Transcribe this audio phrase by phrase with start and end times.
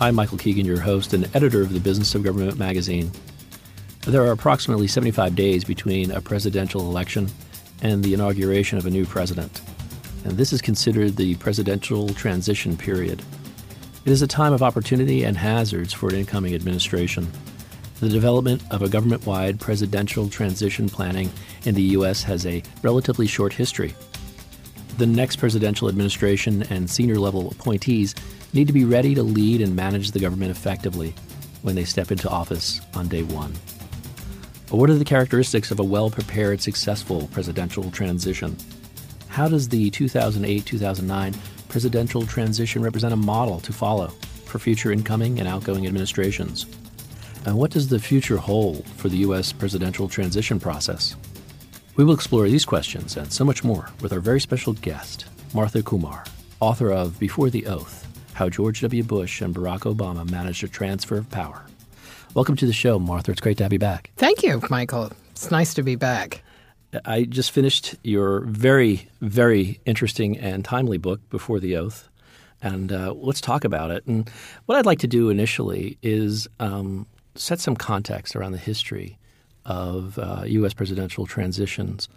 [0.00, 3.12] I'm Michael Keegan, your host and editor of the Business of Government magazine.
[4.00, 7.30] There are approximately 75 days between a presidential election
[7.80, 9.62] and the inauguration of a new president,
[10.24, 13.22] and this is considered the presidential transition period.
[14.04, 17.30] It is a time of opportunity and hazards for an incoming administration.
[18.00, 21.30] The development of a government wide presidential transition planning
[21.66, 22.24] in the U.S.
[22.24, 23.94] has a relatively short history.
[24.96, 28.14] The next presidential administration and senior level appointees
[28.52, 31.12] need to be ready to lead and manage the government effectively
[31.62, 33.52] when they step into office on day one.
[34.70, 38.56] But what are the characteristics of a well prepared, successful presidential transition?
[39.26, 41.34] How does the 2008 2009
[41.68, 44.08] presidential transition represent a model to follow
[44.44, 46.66] for future incoming and outgoing administrations?
[47.44, 49.52] And what does the future hold for the U.S.
[49.52, 51.16] presidential transition process?
[51.96, 55.82] We will explore these questions and so much more with our very special guest, Martha
[55.82, 56.24] Kumar,
[56.60, 59.02] author of Before the Oath how George W.
[59.02, 61.64] Bush and Barack Obama managed a transfer of power.
[62.34, 63.30] Welcome to the show, Martha.
[63.30, 64.10] It's great to have you back.
[64.16, 65.12] Thank you, Michael.
[65.30, 66.42] It's nice to be back.
[67.04, 72.08] I just finished your very, very interesting and timely book, Before the Oath,
[72.60, 74.04] and uh, let's talk about it.
[74.06, 74.28] And
[74.66, 77.06] what I'd like to do initially is um,
[77.36, 79.16] set some context around the history
[79.64, 80.74] of uh, U.S.
[80.74, 82.08] presidential transitions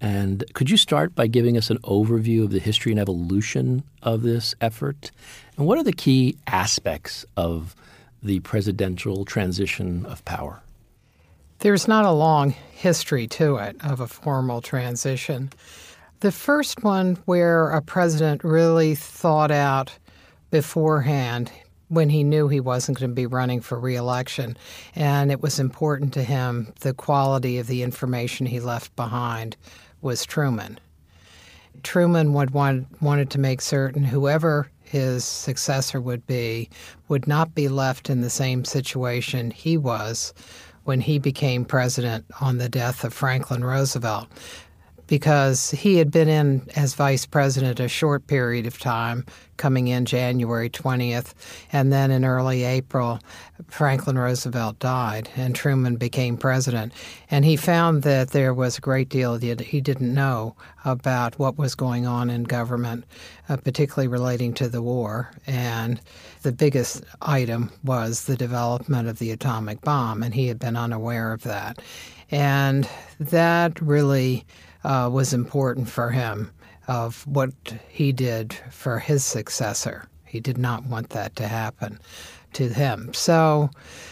[0.00, 4.22] and could you start by giving us an overview of the history and evolution of
[4.22, 5.10] this effort?
[5.56, 7.74] And what are the key aspects of
[8.22, 10.60] the presidential transition of power?
[11.60, 15.50] There's not a long history to it of a formal transition.
[16.20, 19.96] The first one where a president really thought out
[20.50, 21.50] beforehand
[21.88, 24.56] when he knew he wasn't going to be running for reelection,
[24.94, 29.56] and it was important to him the quality of the information he left behind
[30.00, 30.78] was Truman.
[31.82, 36.70] Truman would want, wanted to make certain whoever his successor would be
[37.08, 40.32] would not be left in the same situation he was
[40.84, 44.28] when he became president on the death of Franklin Roosevelt
[45.08, 49.24] because he had been in as vice president a short period of time,
[49.56, 51.34] coming in January 20th,
[51.72, 53.18] and then in early April,
[53.66, 56.92] Franklin Roosevelt died and Truman became president.
[57.30, 60.54] And he found that there was a great deal that he didn't know
[60.84, 63.04] about what was going on in government,
[63.48, 65.32] uh, particularly relating to the war.
[65.46, 66.00] And
[66.42, 71.32] the biggest item was the development of the atomic bomb, and he had been unaware
[71.32, 71.82] of that.
[72.30, 72.88] And
[73.18, 74.44] that really
[74.84, 76.50] uh, was important for him
[76.86, 77.52] of what
[77.88, 80.08] he did for his successor.
[80.24, 81.98] He did not want that to happen
[82.54, 83.12] to him.
[83.12, 83.70] So,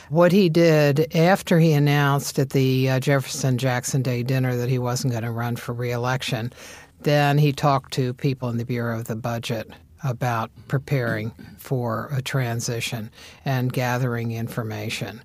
[0.09, 4.79] what he did after he announced at the uh, Jefferson Jackson Day dinner that he
[4.79, 6.53] wasn't going to run for reelection,
[7.01, 9.71] then he talked to people in the Bureau of the Budget
[10.05, 13.11] about preparing for a transition
[13.45, 15.23] and gathering information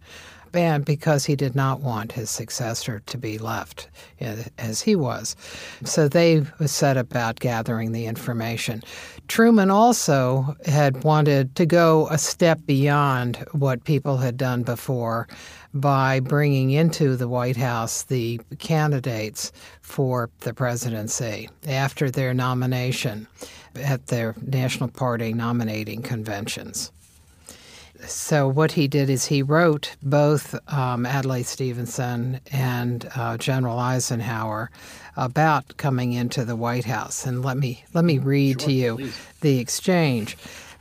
[0.53, 3.89] and because he did not want his successor to be left
[4.19, 5.35] eh, as he was.
[5.83, 8.83] So they set about gathering the information.
[9.27, 15.27] Truman also had wanted to go a step beyond what people had done before
[15.73, 19.51] by bringing into the White House the candidates
[19.81, 23.27] for the presidency after their nomination
[23.75, 26.91] at their National Party nominating conventions
[28.07, 34.71] so what he did is he wrote both um, Adlai Stevenson and uh, General Eisenhower
[35.17, 37.25] about coming into the White House.
[37.25, 39.19] And let me let me read sure, to you please.
[39.41, 40.37] the exchange,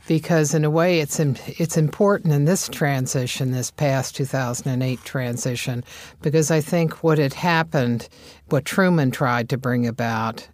[0.07, 5.83] because in a way it's it's important in this transition, this past 2008 transition,
[6.21, 8.07] because I think what had happened,
[8.49, 10.47] what Truman tried to bring about,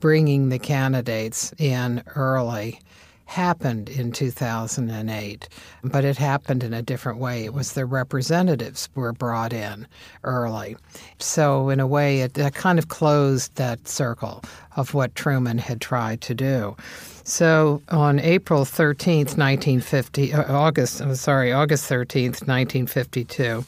[0.00, 2.80] bringing the candidates in early
[3.26, 5.48] happened in 2008,
[5.84, 7.44] but it happened in a different way.
[7.44, 9.86] It was the representatives were brought in
[10.24, 10.76] early.
[11.18, 14.42] So, in a way, it, it kind of closed that circle
[14.76, 16.76] of what Truman had tried to do.
[17.24, 23.64] So on April 13th, 1950, uh, August, I'm sorry, August 13th, 1952,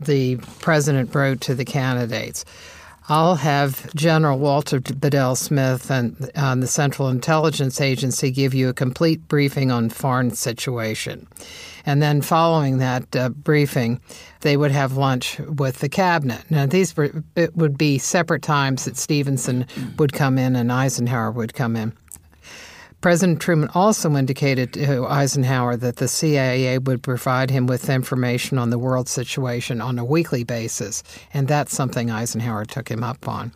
[0.00, 2.44] the president wrote to the candidates.
[3.10, 8.72] I'll have General Walter Bedell Smith and uh, the Central Intelligence Agency give you a
[8.72, 11.26] complete briefing on foreign situation.
[11.84, 14.00] And then following that uh, briefing,
[14.42, 16.48] they would have lunch with the cabinet.
[16.50, 19.66] Now, these were, it would be separate times that Stevenson
[19.98, 21.92] would come in and Eisenhower would come in.
[23.00, 28.68] President Truman also indicated to Eisenhower that the CIA would provide him with information on
[28.68, 31.02] the world situation on a weekly basis,
[31.32, 33.52] and that's something Eisenhower took him up on.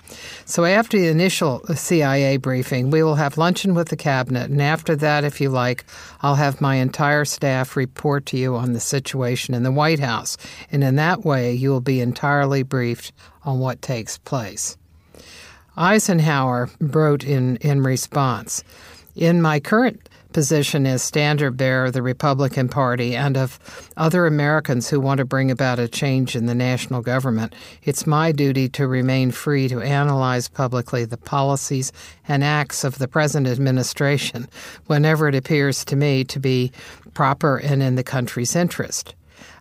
[0.47, 4.97] So after the initial CIA briefing, we will have luncheon with the cabinet, and after
[4.97, 5.85] that, if you like,
[6.23, 10.39] I'll have my entire staff report to you on the situation in the White House,
[10.73, 13.13] and in that way, you will be entirely briefed
[13.43, 14.79] on what takes place.
[15.77, 18.63] Eisenhower wrote in, in response,
[19.15, 24.91] in my current position as standard bearer of the Republican Party and of other Americans
[24.91, 28.89] who want to bring about a change in the national government, it's my duty to
[28.89, 31.93] remain free to analyze publicly the policies
[32.27, 34.49] and acts of the present administration
[34.87, 36.73] whenever it appears to me to be
[37.15, 39.15] proper and in the country's interest.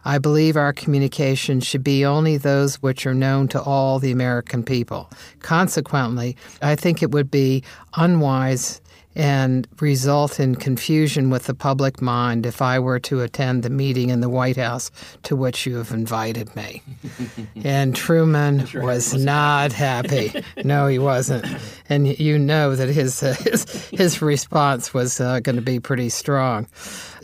[0.05, 4.63] I believe our communications should be only those which are known to all the American
[4.63, 5.09] people.
[5.39, 7.63] Consequently, I think it would be
[7.95, 8.81] unwise
[9.15, 14.09] and result in confusion with the public mind if I were to attend the meeting
[14.09, 14.91] in the White House
[15.23, 16.81] to which you have invited me.
[17.63, 20.43] and Truman sure was not happy.
[20.63, 21.45] no, he wasn't.
[21.89, 26.09] And you know that his uh, his, his response was uh, going to be pretty
[26.09, 26.67] strong.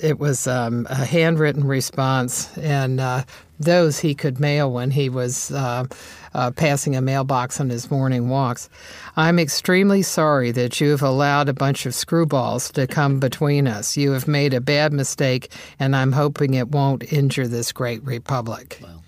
[0.01, 3.23] It was um, a handwritten response, and uh,
[3.59, 5.85] those he could mail when he was uh,
[6.33, 8.69] uh, passing a mailbox on his morning walks.
[9.15, 13.97] I'm extremely sorry that you have allowed a bunch of screwballs to come between us.
[13.97, 18.79] You have made a bad mistake, and I'm hoping it won't injure this great republic.
[18.81, 18.98] Wow.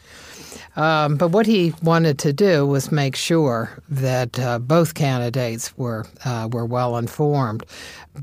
[0.75, 6.06] Um, but what he wanted to do was make sure that uh, both candidates were
[6.23, 7.65] uh, were well informed.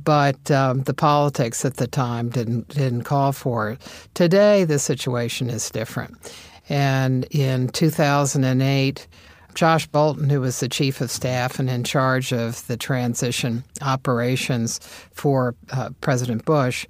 [0.04, 3.82] But um, the politics at the time didn't didn't call for it.
[4.14, 6.34] Today, the situation is different.
[6.70, 9.06] And in 2008,
[9.54, 14.78] Josh Bolten, who was the chief of staff and in charge of the transition operations
[15.12, 16.86] for uh, President Bush,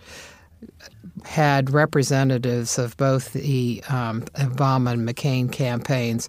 [1.24, 6.28] had representatives of both the um, Obama and McCain campaigns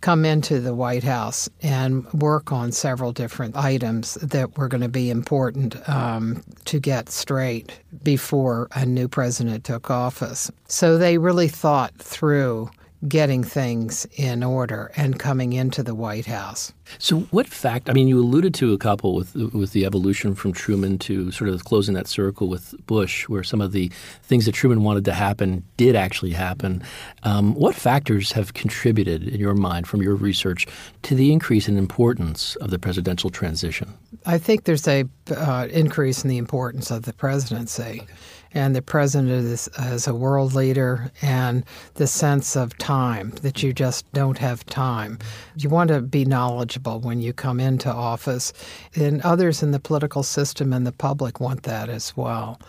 [0.00, 4.88] come into the White House and work on several different items that were going to
[4.88, 7.72] be important um, to get straight
[8.02, 10.50] before a new president took office.
[10.68, 12.70] So they really thought through
[13.06, 16.72] getting things in order and coming into the White House.
[16.98, 17.90] So, what fact?
[17.90, 21.50] I mean, you alluded to a couple with with the evolution from Truman to sort
[21.50, 23.90] of closing that circle with Bush, where some of the
[24.22, 26.82] things that Truman wanted to happen did actually happen.
[27.22, 30.66] Um, what factors have contributed, in your mind, from your research,
[31.02, 33.92] to the increase in importance of the presidential transition?
[34.24, 35.04] I think there's a
[35.36, 38.02] uh, increase in the importance of the presidency.
[38.02, 38.06] Okay
[38.52, 43.72] and the president is as a world leader and the sense of time that you
[43.72, 45.18] just don't have time.
[45.56, 48.52] You want to be knowledgeable when you come into office,
[48.94, 52.60] and others in the political system and the public want that as well.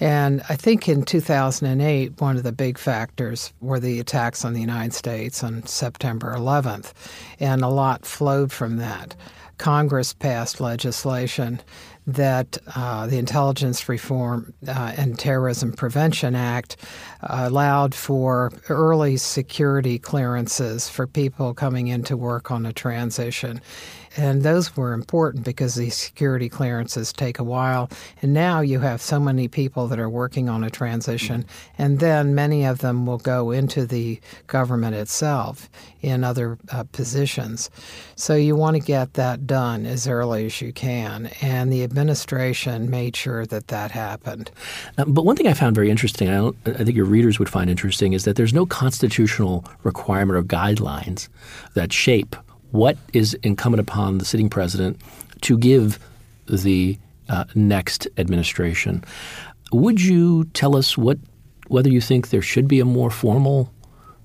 [0.00, 4.60] And I think in 2008, one of the big factors were the attacks on the
[4.60, 6.92] United States on September 11th,
[7.38, 9.14] and a lot flowed from that.
[9.58, 11.60] Congress passed legislation
[12.06, 16.76] that uh, the Intelligence Reform uh, and Terrorism Prevention Act
[17.22, 23.60] uh, allowed for early security clearances for people coming into work on a transition.
[24.16, 27.88] And those were important because these security clearances take a while.
[28.20, 31.44] And now you have so many people that are working on a transition,
[31.78, 35.70] and then many of them will go into the government itself
[36.02, 37.70] in other uh, positions.
[38.16, 41.30] So you want to get that done as early as you can.
[41.40, 44.50] And the administration made sure that that happened.
[44.98, 47.70] Uh, but one thing I found very interesting, I, I think your readers would find
[47.70, 51.28] interesting, is that there's no constitutional requirement or guidelines
[51.74, 52.36] that shape
[52.72, 55.00] what is incumbent upon the sitting president
[55.42, 55.98] to give
[56.46, 56.98] the
[57.28, 59.04] uh, next administration.
[59.72, 61.18] Would you tell us what
[61.68, 63.72] whether you think there should be a more formal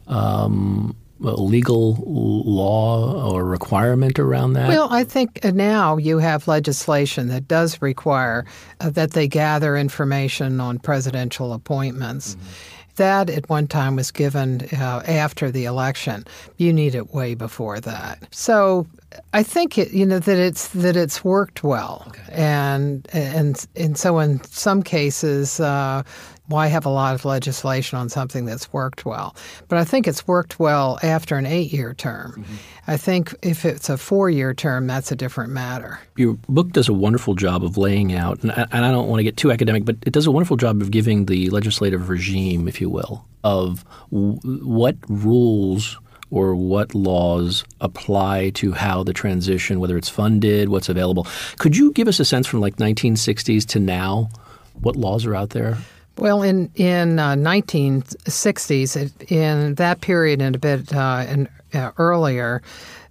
[0.08, 4.68] um, legal law or requirement around that?
[4.68, 8.46] Well, I think now you have legislation that does require
[8.82, 12.36] uh, that they gather information on presidential appointments.
[12.36, 16.25] Mm-hmm that at one time was given uh, after the election.
[16.58, 18.27] You need it way before that.
[18.32, 18.86] So
[19.34, 22.34] I think it, you know that it's that it's worked well, okay.
[22.34, 26.04] and and and so in some cases, uh,
[26.48, 29.36] why have a lot of legislation on something that's worked well?
[29.68, 32.32] But I think it's worked well after an eight-year term.
[32.32, 32.56] Mm-hmm.
[32.88, 36.00] I think if it's a four-year term, that's a different matter.
[36.16, 39.20] Your book does a wonderful job of laying out, and I, and I don't want
[39.20, 42.68] to get too academic, but it does a wonderful job of giving the legislative regime,
[42.68, 45.98] if you will, of w- what rules
[46.30, 51.25] or what laws apply to how the transition, whether it's funded, what's available.
[51.58, 54.30] Could you give us a sense from like 1960s to now,
[54.82, 55.77] what laws are out there?
[56.17, 62.62] Well, in in uh, 1960s, in that period and a bit uh, in, uh, earlier,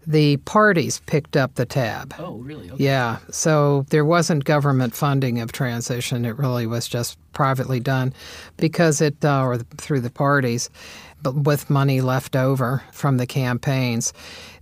[0.06, 2.14] the parties picked up the tab.
[2.18, 2.70] Oh, really?
[2.70, 2.84] Okay.
[2.84, 3.18] Yeah.
[3.30, 6.25] So there wasn't government funding of transition.
[6.25, 8.12] It really was just privately done
[8.56, 10.70] because it, uh, or through the parties,
[11.22, 14.12] but with money left over from the campaigns.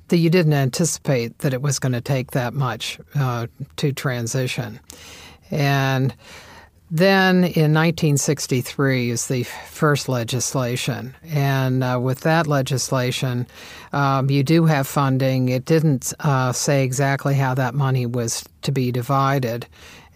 [0.08, 3.46] That you didn't anticipate that it was going to take that much uh,
[3.76, 4.78] to transition.
[5.50, 6.14] And
[6.94, 11.12] then in 1963 is the first legislation.
[11.24, 13.48] And uh, with that legislation,
[13.92, 15.48] um, you do have funding.
[15.48, 19.66] It didn't uh, say exactly how that money was to be divided.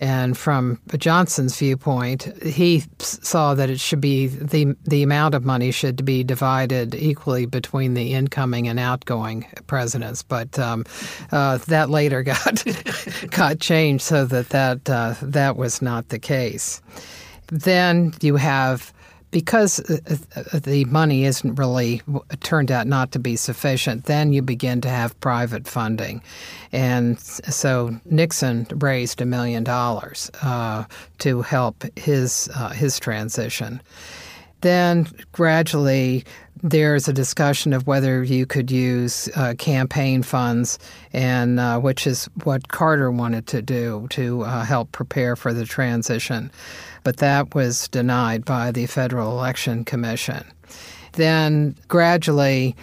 [0.00, 5.72] And from Johnson's viewpoint, he saw that it should be the the amount of money
[5.72, 10.22] should be divided equally between the incoming and outgoing presidents.
[10.22, 10.84] But um,
[11.32, 12.64] uh, that later got
[13.30, 16.80] got changed so that that uh, that was not the case.
[17.48, 18.92] Then you have
[19.30, 22.02] because uh, uh, the money isn't really
[22.40, 26.22] turned out not to be sufficient, then you begin to have private funding.
[26.72, 30.84] And so Nixon raised a million dollars uh,
[31.18, 33.80] to help his, uh, his transition.
[34.60, 36.24] Then gradually,
[36.62, 40.78] there's a discussion of whether you could use uh, campaign funds,
[41.12, 45.64] and uh, which is what Carter wanted to do to uh, help prepare for the
[45.64, 46.50] transition
[47.08, 50.44] but that was denied by the Federal Election Commission.
[51.12, 52.76] Then gradually,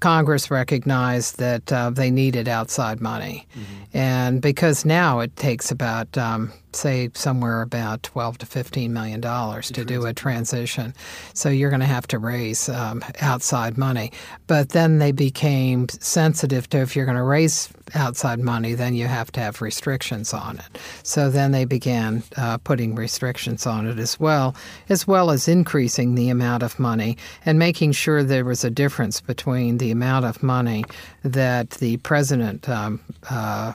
[0.00, 3.46] Congress recognized that uh, they needed outside money.
[3.52, 3.96] Mm-hmm.
[3.96, 9.70] And because now it takes about, um, say, somewhere about 12 to 15 million dollars
[9.72, 10.94] to do a transition.
[11.34, 14.12] So you're going to have to raise um, outside money.
[14.46, 19.06] But then they became sensitive to if you're going to raise outside money, then you
[19.06, 20.78] have to have restrictions on it.
[21.02, 24.54] So then they began uh, putting restrictions on it as well,
[24.88, 29.20] as well as increasing the amount of money and making sure there was a difference
[29.20, 30.84] between the amount of money
[31.24, 33.72] that the president, um, uh,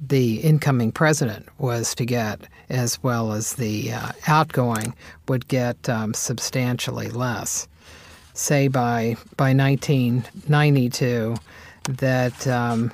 [0.00, 4.94] the incoming president, was to get, as well as the uh, outgoing
[5.28, 7.68] would get um, substantially less.
[8.32, 11.36] Say by by 1992,
[11.98, 12.92] that um,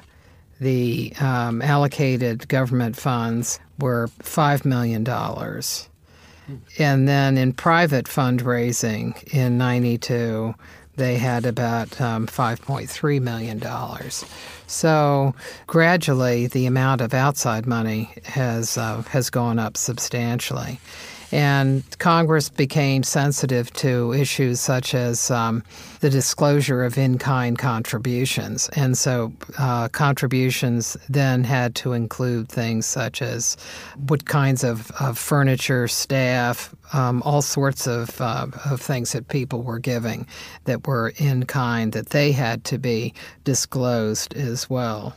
[0.60, 5.06] the um, allocated government funds were $5 million.
[6.78, 10.54] And then in private fundraising in 92,
[10.96, 13.62] they had about um, $5.3 million.
[14.66, 15.34] So
[15.66, 20.80] gradually, the amount of outside money has, uh, has gone up substantially.
[21.32, 25.62] And Congress became sensitive to issues such as um,
[26.00, 28.68] the disclosure of in kind contributions.
[28.70, 33.56] And so uh, contributions then had to include things such as
[34.06, 39.62] what kinds of, of furniture, staff, um, all sorts of, uh, of things that people
[39.62, 40.26] were giving
[40.64, 43.12] that were in kind that they had to be
[43.44, 45.16] disclosed as well.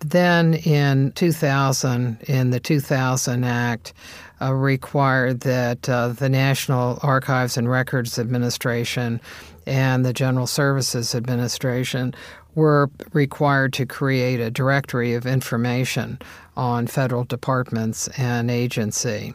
[0.00, 3.92] Then in 2000, in the 2000 Act,
[4.40, 9.20] uh, required that uh, the National Archives and Records Administration
[9.66, 12.14] and the General Services Administration
[12.54, 16.18] were required to create a directory of information
[16.56, 19.34] on federal departments and agency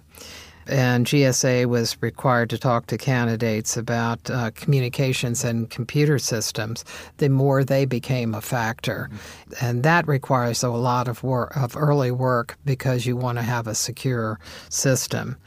[0.67, 6.85] and GSA was required to talk to candidates about uh, communications and computer systems,
[7.17, 9.09] the more they became a factor.
[9.11, 9.65] Mm-hmm.
[9.65, 13.67] And that requires a lot of work, of early work because you want to have
[13.67, 14.39] a secure
[14.69, 15.37] system.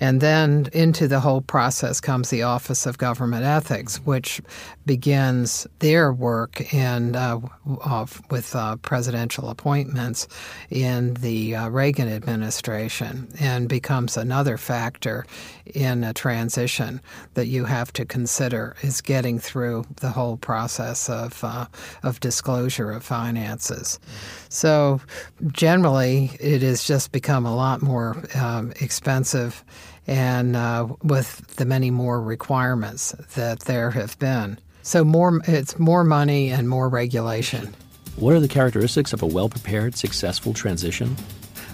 [0.00, 4.40] And then into the whole process comes the Office of Government Ethics, which
[4.86, 7.40] begins their work in uh,
[8.30, 10.28] with uh, presidential appointments
[10.70, 15.24] in the uh, Reagan administration and becomes another factor
[15.66, 17.00] in a transition
[17.34, 21.66] that you have to consider is getting through the whole process of uh,
[22.02, 23.98] of disclosure of finances.
[24.48, 25.00] So
[25.48, 29.64] generally, it has just become a lot more um, expensive
[30.06, 34.58] and uh, with the many more requirements that there have been.
[34.82, 37.74] So more, it's more money and more regulation.
[38.16, 41.16] What are the characteristics of a well-prepared, successful transition?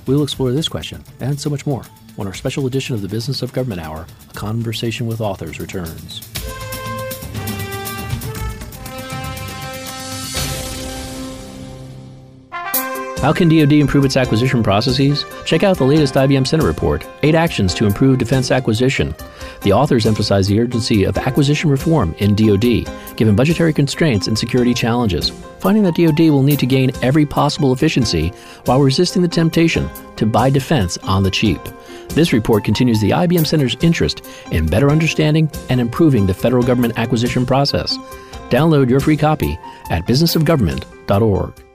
[0.07, 1.83] We'll explore this question and so much more
[2.19, 6.29] on our special edition of the Business of Government Hour, a conversation with authors, returns.
[13.21, 15.27] How can DoD improve its acquisition processes?
[15.45, 19.15] Check out the latest IBM Center report, Eight Actions to Improve Defense Acquisition.
[19.61, 24.73] The authors emphasize the urgency of acquisition reform in DoD, given budgetary constraints and security
[24.73, 28.29] challenges, finding that DoD will need to gain every possible efficiency
[28.65, 29.87] while resisting the temptation
[30.17, 31.61] to buy defense on the cheap.
[32.09, 36.99] This report continues the IBM Center's interest in better understanding and improving the federal government
[36.99, 37.99] acquisition process.
[38.49, 39.59] Download your free copy
[39.91, 41.70] at businessofgovernment.org.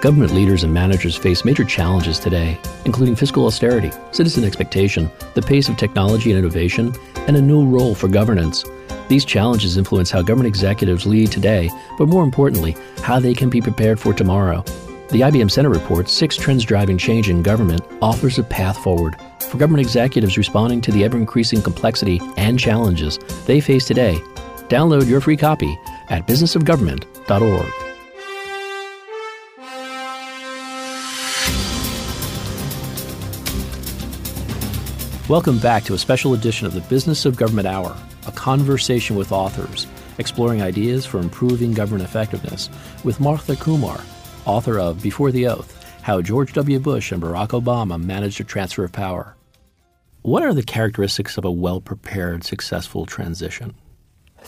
[0.00, 5.70] Government leaders and managers face major challenges today, including fiscal austerity, citizen expectation, the pace
[5.70, 6.94] of technology and innovation,
[7.26, 8.62] and a new role for governance.
[9.08, 13.62] These challenges influence how government executives lead today, but more importantly, how they can be
[13.62, 14.62] prepared for tomorrow.
[15.08, 19.56] The IBM Center report, Six Trends Driving Change in Government, offers a path forward for
[19.56, 24.16] government executives responding to the ever increasing complexity and challenges they face today.
[24.68, 25.78] Download your free copy
[26.10, 27.85] at businessofgovernment.org.
[35.28, 37.96] Welcome back to a special edition of the Business of Government Hour,
[38.28, 42.70] a conversation with authors exploring ideas for improving government effectiveness
[43.02, 44.00] with Martha Kumar,
[44.44, 46.78] author of Before the Oath How George W.
[46.78, 49.34] Bush and Barack Obama Managed a Transfer of Power.
[50.22, 53.74] What are the characteristics of a well prepared, successful transition?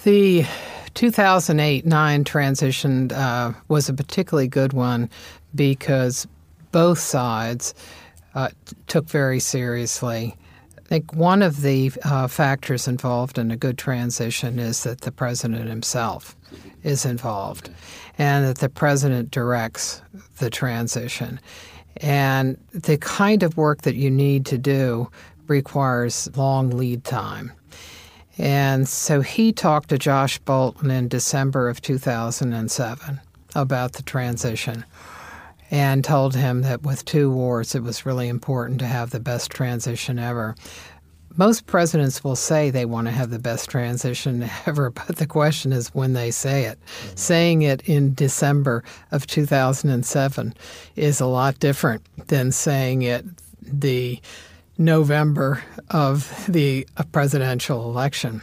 [0.05, 0.47] The
[0.95, 5.11] 2008 9 transition uh, was a particularly good one
[5.57, 6.29] because
[6.71, 7.75] both sides
[8.37, 8.51] uh,
[8.87, 10.37] took very seriously
[10.89, 15.13] I think one of the uh, factors involved in a good transition is that the
[15.13, 16.35] president himself
[16.83, 17.69] is involved
[18.17, 20.01] and that the president directs
[20.39, 21.41] the transition.
[21.99, 25.11] And the kind of work that you need to do
[25.47, 27.53] requires long lead time.
[28.39, 33.21] And so he talked to Josh Bolten in December of 2007
[33.55, 34.87] about the transition
[35.71, 39.51] and told him that with two wars, it was really important to have the best
[39.51, 40.55] transition ever.
[41.37, 45.73] Most presidents will say they want to have the best transition ever, but the question
[45.73, 46.79] is when they say it.
[46.81, 47.17] Mm-hmm.
[47.17, 50.55] Saying it in December of 2007
[50.97, 53.25] is a lot different than saying it
[53.63, 54.21] the
[54.79, 58.43] November of the presidential election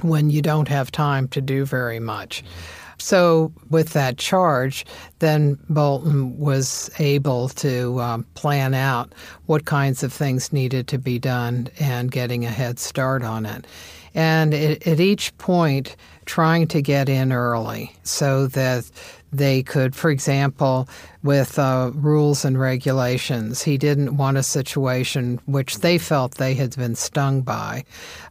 [0.00, 2.42] when you don't have time to do very much.
[2.42, 2.79] Mm-hmm.
[3.00, 4.84] So, with that charge,
[5.20, 9.12] then Bolten was able to um, plan out
[9.46, 13.66] what kinds of things needed to be done and getting a head start on it.
[14.14, 18.90] And it, at each point, trying to get in early so that
[19.32, 20.88] they could, for example,
[21.22, 26.76] with uh, rules and regulations, he didn't want a situation which they felt they had
[26.76, 27.84] been stung by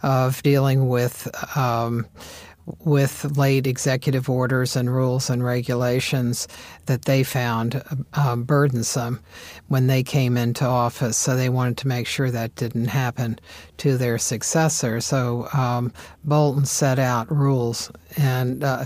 [0.04, 1.28] of dealing with.
[1.58, 2.06] Um,
[2.80, 6.48] with late executive orders and rules and regulations
[6.86, 9.20] that they found uh, burdensome
[9.68, 11.18] when they came into office.
[11.18, 13.40] So they wanted to make sure that didn't happen
[13.78, 15.02] to their successor.
[15.02, 15.94] So um,
[16.28, 18.86] Bolten set out rules and uh,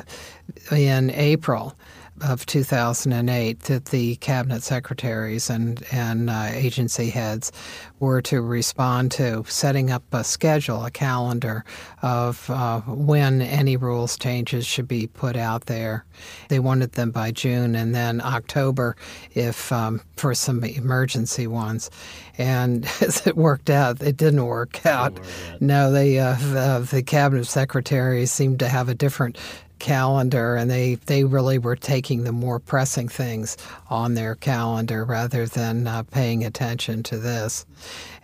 [0.72, 1.76] in April
[2.24, 7.52] of 2008 that the cabinet secretaries and and uh, agency heads
[8.00, 11.64] were to respond to, setting up a schedule, a calendar
[12.02, 16.06] of uh, when any rules changes should be put out there.
[16.50, 18.96] They wanted them by June and then October,
[19.34, 21.90] if um, for some emergency ones.
[22.38, 25.16] And as it worked out, it didn't work out.
[25.16, 25.62] Didn't work out.
[25.62, 29.38] No, they uh, the, the cabinet secretaries seemed to have a different
[29.84, 33.58] calendar and they, they really were taking the more pressing things
[33.90, 37.66] on their calendar rather than uh, paying attention to this.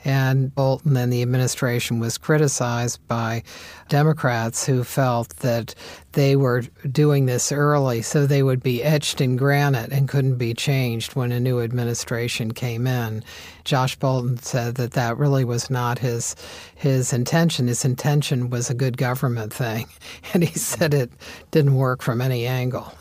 [0.06, 3.44] And Bolten and the administration was criticized by
[3.90, 5.76] Democrats who felt that
[6.14, 10.54] they were doing this early so they would be etched in granite and couldn't be
[10.54, 13.24] changed when a new administration came in.
[13.66, 16.36] Josh Bolten said that that really was not his
[16.76, 17.68] his intention.
[17.68, 19.88] His intention was a good government thing,
[20.34, 21.12] and he said it
[21.52, 22.94] didn't work from any angle.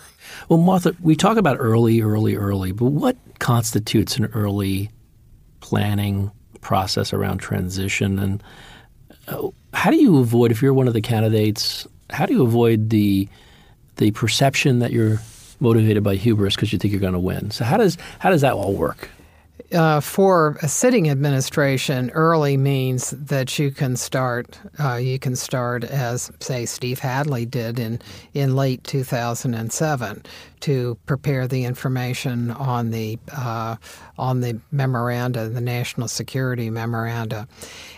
[0.49, 4.91] Well, Martha, we talk about early, early, early, but what constitutes an early
[5.61, 8.43] planning process around transition and
[9.29, 12.91] uh, how do you avoid if you're one of the candidates how do you avoid
[12.91, 13.29] the
[13.97, 15.21] the perception that you're
[15.61, 17.51] motivated by hubris because you think you're going to win?
[17.51, 19.11] So how does how does that all work
[19.73, 24.59] uh, for a sitting administration, early means that you can start.
[24.79, 28.01] Uh, you can start as, say, Steve Hadley did in
[28.33, 30.23] in late 2007
[30.61, 33.77] to prepare the information on the uh,
[34.17, 37.47] on the memoranda, the national security memoranda.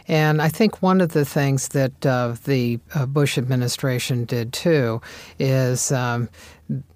[0.08, 5.00] And I think one of the things that uh, the uh, Bush administration did too
[5.38, 6.28] is um,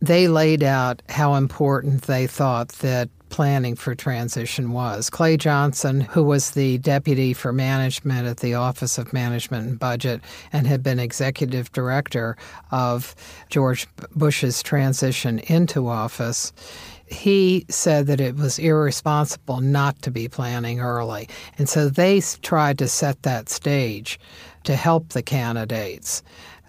[0.00, 5.10] they laid out how important they thought that planning for transition was.
[5.10, 10.20] Clay Johnson, who was the deputy for management at the Office of Management and Budget
[10.52, 12.36] and had been executive director
[12.70, 13.12] of
[13.50, 16.52] George Bush's transition into office,
[17.06, 21.28] he said that it was irresponsible not to be planning early.
[21.58, 24.20] And so they tried to set that stage
[24.62, 26.22] to help the candidates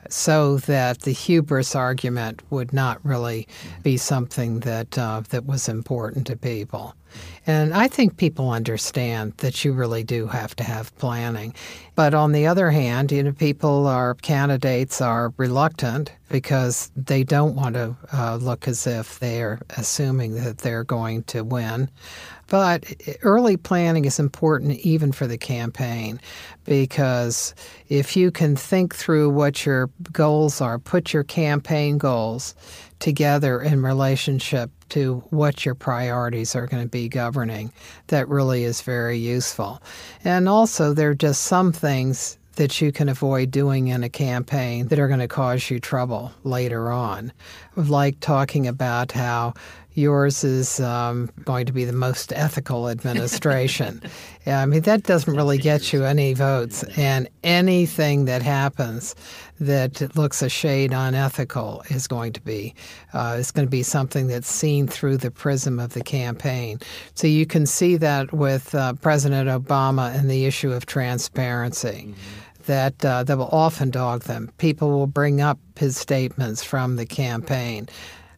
[0.10, 3.48] so that the hubris argument would not really
[3.84, 6.96] be something that uh, that was important to people.
[7.48, 11.54] And I think people understand that you really do have to have planning.
[11.94, 17.56] But on the other hand, you know, people are candidates are reluctant because they don't
[17.56, 21.90] want to uh, look as if they're assuming that they're going to win.
[22.48, 22.86] But
[23.24, 26.20] early planning is important even for the campaign
[26.64, 27.56] because
[27.90, 32.56] if you can think through what your goals are, put your campaign goals
[33.00, 37.72] together in relationship to what your priorities are going to be governing,
[38.08, 39.82] that really is very useful.
[40.24, 44.88] And also, there are just some things that you can avoid doing in a campaign
[44.88, 47.32] that are going to cause you trouble later on.
[47.76, 49.54] Like talking about how
[49.96, 54.02] yours is um, going to be the most ethical administration.
[54.46, 56.84] I mean, that doesn't really get you any votes.
[56.98, 59.16] And anything that happens
[59.60, 62.76] that looks a shade unethical is going to be
[63.14, 66.80] uh, is going to be something that's seen through the prism of the campaign.
[67.16, 72.10] So you can see that with uh, President Obama and the issue of transparency.
[72.10, 74.52] Mm-hmm that uh, that will often dog them.
[74.58, 77.88] People will bring up his statements from the campaign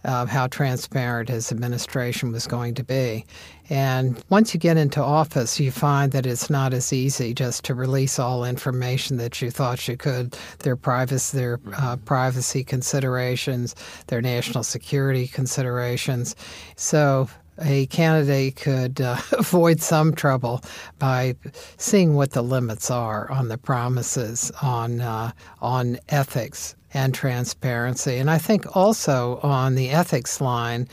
[0.04, 3.26] of how transparent his administration was going to be.
[3.70, 7.74] And once you get into office, you find that it's not as easy just to
[7.74, 10.38] release all information that you thought you could.
[10.60, 13.76] Their privacy, their uh, privacy considerations,
[14.08, 16.36] their national security considerations.
[16.78, 17.28] So
[17.62, 20.62] a candidate could uh, avoid some trouble
[21.00, 21.36] by
[21.78, 28.18] seeing what the limits are on the promises on uh, on ethics and transparency.
[28.18, 30.88] And I think also on the ethics line,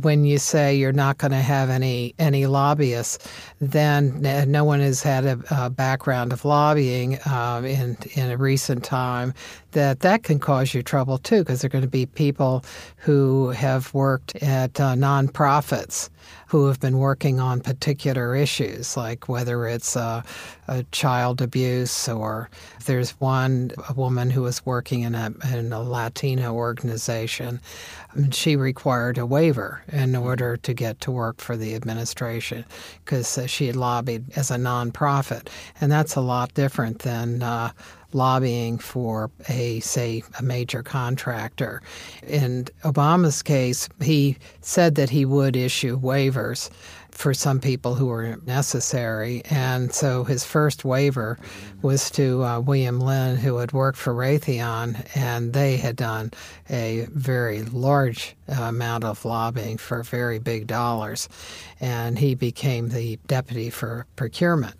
[0.00, 3.18] when you say you're not going to have any any lobbyists,
[3.60, 4.20] then
[4.50, 9.32] no one has had a, a background of lobbying uh, in in a recent time.
[9.72, 12.64] That that can cause you trouble too, because there are going to be people
[12.96, 16.08] who have worked at uh, nonprofits
[16.48, 20.22] who have been working on particular issues, like whether it's uh,
[20.92, 22.48] child abuse or
[22.86, 27.60] there's one a woman who was working in a, in a Latino organization.
[28.12, 32.64] And she required a waiver in order to get to work for the administration
[33.04, 35.48] because she had lobbied as a nonprofit.
[35.80, 37.72] And that's a lot different than uh,
[38.16, 41.82] lobbying for a say a major contractor.
[42.26, 46.70] In Obama's case, he said that he would issue waivers
[47.16, 49.42] for some people who were necessary.
[49.48, 51.38] And so his first waiver
[51.80, 56.32] was to uh, William Lynn, who had worked for Raytheon, and they had done
[56.68, 61.28] a very large uh, amount of lobbying for very big dollars.
[61.80, 64.76] And he became the deputy for procurement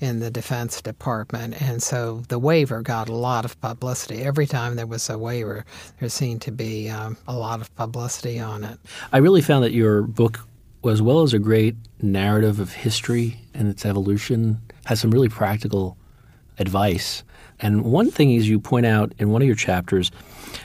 [0.00, 1.60] in the Defense Department.
[1.60, 4.22] And so the waiver got a lot of publicity.
[4.22, 5.64] Every time there was a waiver,
[6.00, 8.78] there seemed to be um, a lot of publicity on it.
[9.12, 10.40] I really found that your book
[10.86, 15.96] as well as a great narrative of history and its evolution, has some really practical
[16.58, 17.22] advice.
[17.60, 20.10] And one thing is you point out in one of your chapters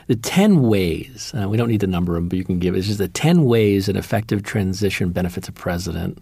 [0.07, 2.87] the 10 ways, we don't need to number them, but you can give it, it's
[2.87, 6.19] just the 10 ways an effective transition benefits a president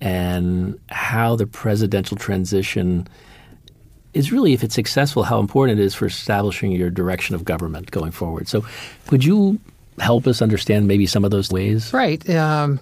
[0.00, 3.08] and how the presidential transition
[4.14, 7.90] is really, if it's successful, how important it is for establishing your direction of government
[7.90, 8.48] going forward.
[8.48, 8.64] So,
[9.08, 9.58] could you
[9.98, 11.92] help us understand maybe some of those ways?
[11.92, 12.28] Right.
[12.30, 12.80] Um,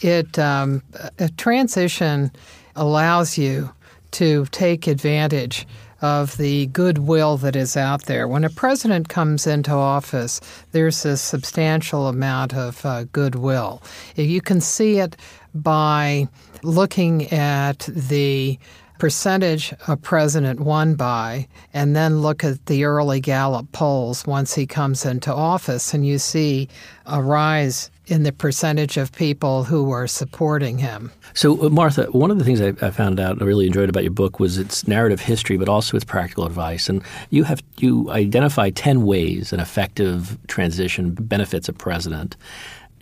[0.00, 0.82] it um,
[1.18, 2.30] a transition
[2.74, 3.70] allows you
[4.12, 5.66] to take advantage
[6.02, 8.28] of the goodwill that is out there.
[8.28, 10.40] When a president comes into office,
[10.72, 13.82] there's a substantial amount of uh, goodwill.
[14.14, 15.16] If you can see it
[15.62, 16.28] by
[16.62, 18.58] looking at the
[18.98, 24.66] percentage a president won by, and then look at the early Gallup polls once he
[24.66, 26.68] comes into office, and you see
[27.04, 31.10] a rise in the percentage of people who are supporting him.
[31.34, 34.04] So, uh, Martha, one of the things I, I found out and really enjoyed about
[34.04, 36.88] your book was its narrative history, but also its practical advice.
[36.88, 42.36] And you have you identify ten ways an effective transition benefits a president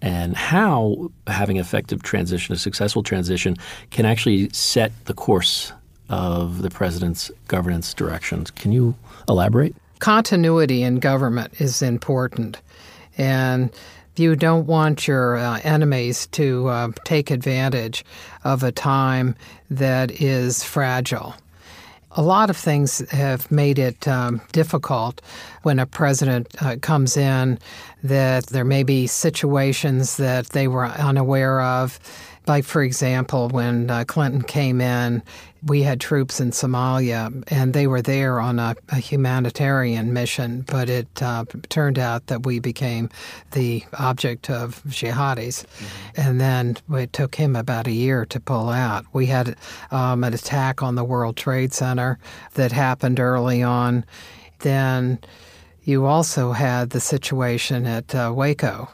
[0.04, 3.56] and how having effective transition, a successful transition,
[3.90, 5.72] can actually set the course
[6.10, 8.50] of the president's governance directions.
[8.50, 8.94] Can you
[9.30, 9.74] elaborate?
[10.00, 12.60] Continuity in government is important.
[13.16, 13.70] And
[14.16, 18.04] you don't want your uh, enemies to uh, take advantage
[18.44, 19.34] of a time
[19.70, 21.34] that is fragile.
[22.16, 25.20] A lot of things have made it um, difficult
[25.62, 27.58] when a president uh, comes in
[28.04, 31.98] that there may be situations that they were unaware of
[32.46, 35.22] like, for example, when uh, Clinton came in,
[35.66, 40.90] we had troops in Somalia, and they were there on a, a humanitarian mission, but
[40.90, 43.08] it uh, turned out that we became
[43.52, 45.64] the object of jihadis.
[45.64, 46.20] Mm-hmm.
[46.20, 49.06] And then it took him about a year to pull out.
[49.14, 49.56] We had
[49.90, 52.18] um, an attack on the World Trade Center
[52.54, 54.04] that happened early on.
[54.58, 55.18] Then
[55.84, 58.90] you also had the situation at uh, Waco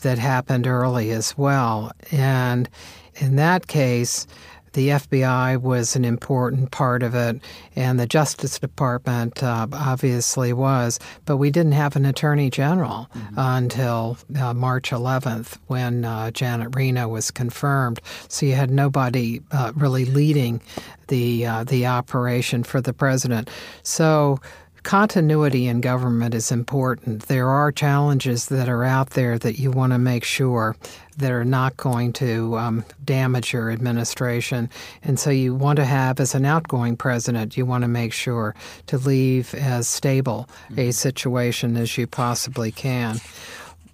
[0.00, 1.92] that happened early as well.
[2.10, 2.68] And
[3.16, 4.26] in that case,
[4.72, 7.40] the FBI was an important part of it,
[7.74, 13.34] and the Justice Department uh, obviously was, but we didn't have an Attorney General mm-hmm.
[13.36, 18.00] until uh, March 11th when uh, Janet Reno was confirmed.
[18.28, 20.60] So you had nobody uh, really leading
[21.08, 23.50] the uh, the operation for the president.
[23.82, 24.38] So
[24.82, 27.22] continuity in government is important.
[27.22, 30.76] There are challenges that are out there that you want to make sure
[31.18, 34.70] that are not going to um, damage your administration.
[35.02, 38.54] And so you want to have, as an outgoing president, you want to make sure
[38.86, 40.90] to leave as stable a mm-hmm.
[40.90, 43.20] situation as you possibly can.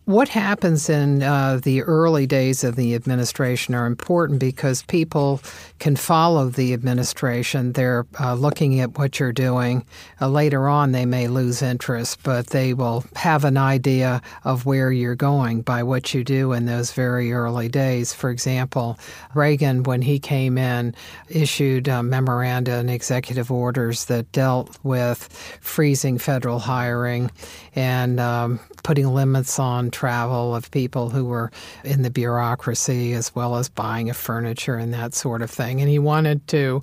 [0.07, 5.41] What happens in uh, the early days of the administration are important because people
[5.81, 7.73] can follow the administration.
[7.73, 9.85] They're uh, looking at what you're doing.
[10.21, 14.93] Uh, later on, they may lose interest, but they will have an idea of where
[14.93, 18.15] you're going by what you do in those very early days.
[18.15, 19.01] For example,
[19.35, 20.95] Reagan, when he came in,
[21.29, 25.25] issued memoranda and executive orders that dealt with
[25.61, 27.29] freezing federal hiring
[27.75, 31.51] and um, putting limits on travel of people who were
[31.85, 35.81] in the bureaucracy as well as buying of furniture and that sort of thing.
[35.81, 36.83] And he wanted to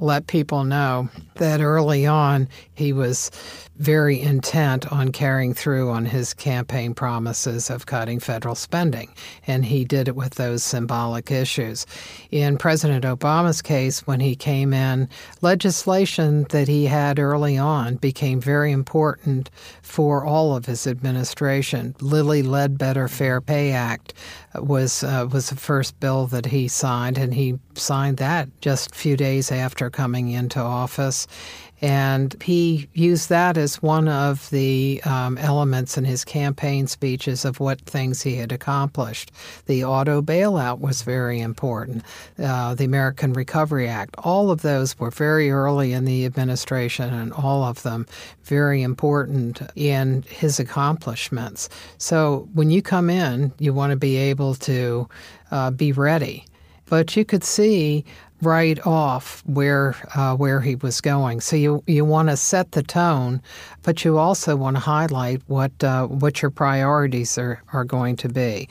[0.00, 3.30] let people know that early on he was
[3.76, 9.12] very intent on carrying through on his campaign promises of cutting federal spending.
[9.46, 11.86] And he did it with those symbolic issues.
[12.30, 15.08] In President Obama's case, when he came in,
[15.40, 19.50] legislation that he had early on became very important
[19.82, 21.94] for all of his administration.
[22.00, 24.14] Lilly Ledbetter Fair Pay Act
[24.54, 28.94] was uh, was the first bill that he signed, and he signed that just a
[28.94, 31.26] few days after coming into office.
[31.84, 37.60] And he used that as one of the um, elements in his campaign speeches of
[37.60, 39.32] what things he had accomplished.
[39.66, 42.02] The auto bailout was very important,
[42.38, 44.14] uh, the American Recovery Act.
[44.18, 48.06] All of those were very early in the administration, and all of them
[48.44, 51.68] very important in his accomplishments.
[51.98, 55.06] So when you come in, you want to be able to
[55.50, 56.46] uh, be ready.
[56.86, 58.04] But you could see
[58.42, 61.40] right off where uh, where he was going.
[61.40, 63.40] So you you want to set the tone,
[63.82, 68.28] but you also want to highlight what uh, what your priorities are are going to
[68.28, 68.68] be.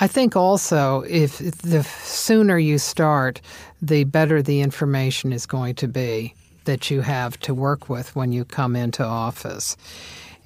[0.00, 3.40] I think also if the sooner you start,
[3.82, 8.30] the better the information is going to be that you have to work with when
[8.32, 9.76] you come into office.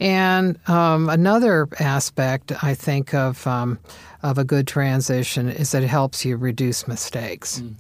[0.03, 3.79] And um, another aspect I think of um,
[4.25, 7.61] of a good transition is that it helps you reduce mistakes.
[7.61, 7.75] Mm.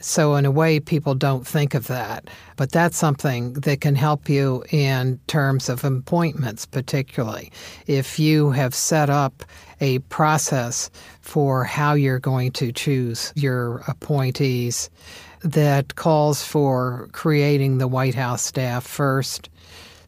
[0.00, 2.28] So, in a way, people don't think of that.
[2.56, 7.50] But that's something that can help you in terms of appointments, particularly.
[7.86, 9.44] If you have set up
[9.80, 10.90] a process
[11.22, 14.90] for how you're going to choose your appointees,
[15.42, 19.48] that calls for creating the White House staff first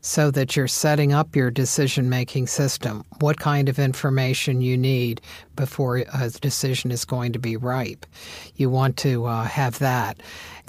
[0.06, 5.20] so that you're setting up your decision making system, what kind of information you need
[5.56, 8.06] before a decision is going to be ripe.
[8.54, 10.22] You want to uh, have that.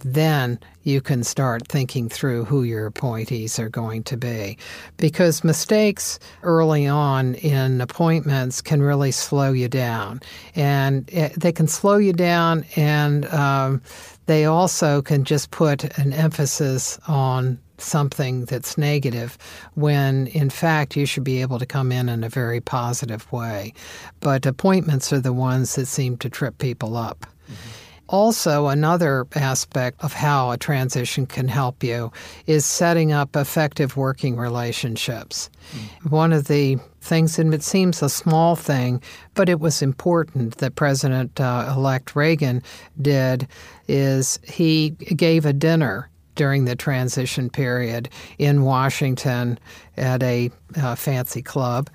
[0.04, 4.58] Then you can start thinking through who your appointees are going to be.
[4.98, 10.20] Because mistakes early on in appointments can really slow you down.
[10.56, 13.84] And it, they can slow you down, and um,
[14.26, 19.38] they also can just put an emphasis on something that's negative
[19.76, 23.74] when in fact you should be able to come in in a very positive way.
[24.20, 27.26] But appointments are the ones that seem to trip people up.
[27.46, 27.78] Mm-hmm.
[28.10, 32.12] Also, another aspect of how a transition can help you
[32.46, 35.50] is setting up effective working relationships.
[35.74, 36.12] Mm.
[36.12, 39.02] One of the things, and it seems a small thing,
[39.34, 42.64] but it was important that President uh, elect Reagan
[43.02, 43.48] did,
[43.90, 49.60] is he gave a dinner during the transition period in Washington
[49.98, 51.90] at a uh, fancy club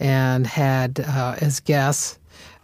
[0.00, 2.18] and had uh, as guests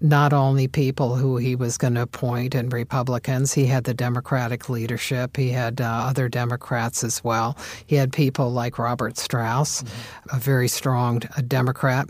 [0.04, 4.68] not only people who he was going to appoint and Republicans, he had the Democratic
[4.68, 5.34] leadership.
[5.34, 7.56] He had uh, other Democrats as well.
[7.86, 10.36] He had people like Robert Strauss, mm-hmm.
[10.36, 12.06] a very strong uh, Democrat,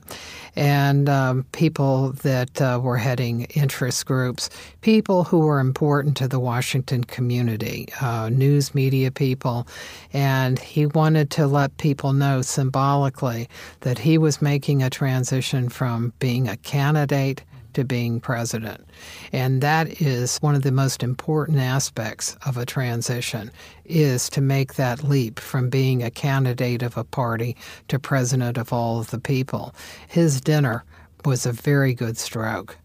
[0.57, 6.41] and um, people that uh, were heading interest groups, people who were important to the
[6.41, 9.69] Washington community, uh, news media people.
[10.13, 13.49] And he wanted to let people know symbolically
[13.81, 18.85] that he was making a transition from being a candidate to being president.
[19.33, 23.51] And that is one of the most important aspects of a transition
[23.85, 27.57] is to make that leap from being a candidate of a party
[27.89, 29.75] to president of all of the people.
[30.09, 30.85] His dinner
[31.25, 32.77] was a very good stroke.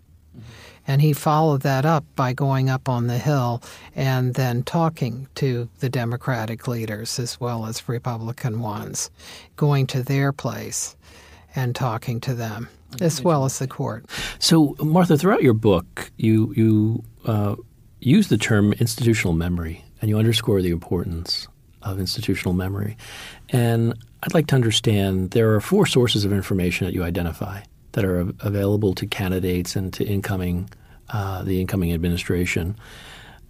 [0.88, 3.62] And he followed that up by going up on the Hill
[3.96, 9.12] and then talking to the Democratic leaders as well as Republican ones,
[9.56, 10.96] going to their place
[11.56, 12.70] and talking to them
[13.02, 14.06] as well as the court.
[14.40, 17.56] So, Martha, throughout your book, you you uh,
[18.00, 21.48] use the term institutional memory, and you underscore the importance
[21.82, 22.98] of institutional memory.
[23.50, 27.62] And I'd like to understand there are four sources of information that you identify
[27.94, 30.70] that are available to candidates and to incoming
[31.10, 32.76] uh, the incoming administration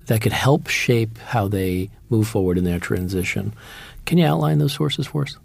[0.05, 3.53] that could help shape how they move forward in their transition.
[4.05, 5.37] Can you outline those sources for us?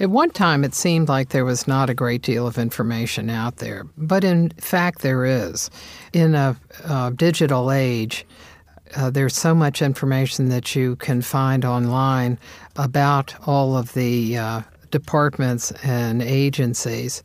[0.00, 3.56] At one time, it seemed like there was not a great deal of information out
[3.56, 5.68] there, but in fact, there is.
[6.14, 8.24] In a, a digital age,
[8.96, 12.38] uh, there's so much information that you can find online
[12.76, 17.22] about all of the uh, departments and agencies.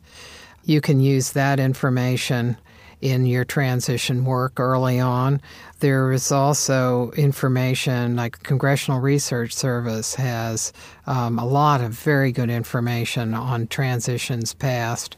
[0.66, 2.58] You can use that information
[3.00, 5.40] in your transition work early on.
[5.80, 10.72] There is also information like Congressional Research Service has
[11.06, 15.16] um, a lot of very good information on transitions past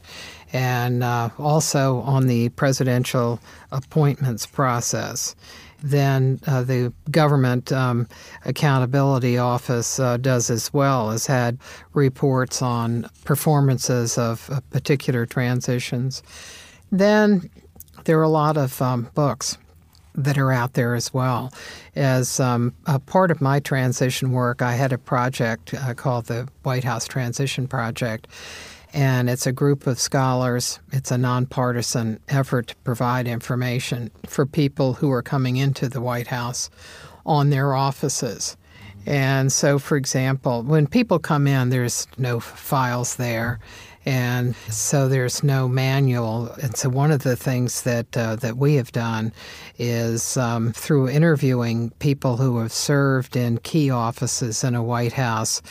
[0.51, 3.39] and uh, also on the presidential
[3.71, 5.35] appointments process.
[5.81, 8.07] Then uh, the Government um,
[8.45, 11.57] Accountability Office uh, does as well, has had
[11.93, 16.21] reports on performances of particular transitions.
[16.91, 17.49] Then
[18.09, 19.55] there are a lot of um, books
[20.15, 21.53] that are out there as well.
[21.95, 26.47] As um, a part of my transition work, I had a project uh, called the
[26.63, 28.27] White House Transition Project.
[28.95, 30.79] And it's a group of scholars.
[30.91, 36.29] It's a nonpartisan effort to provide information for people who are coming into the White
[36.29, 36.71] House
[37.27, 38.57] on their offices.
[39.05, 43.59] And so, for example, when people come in, there's no files there
[44.05, 46.49] and so there's no manual.
[46.61, 49.33] And so one of the things that uh, that we have done
[49.77, 55.61] is um, through interviewing people who have served in key offices in a White House,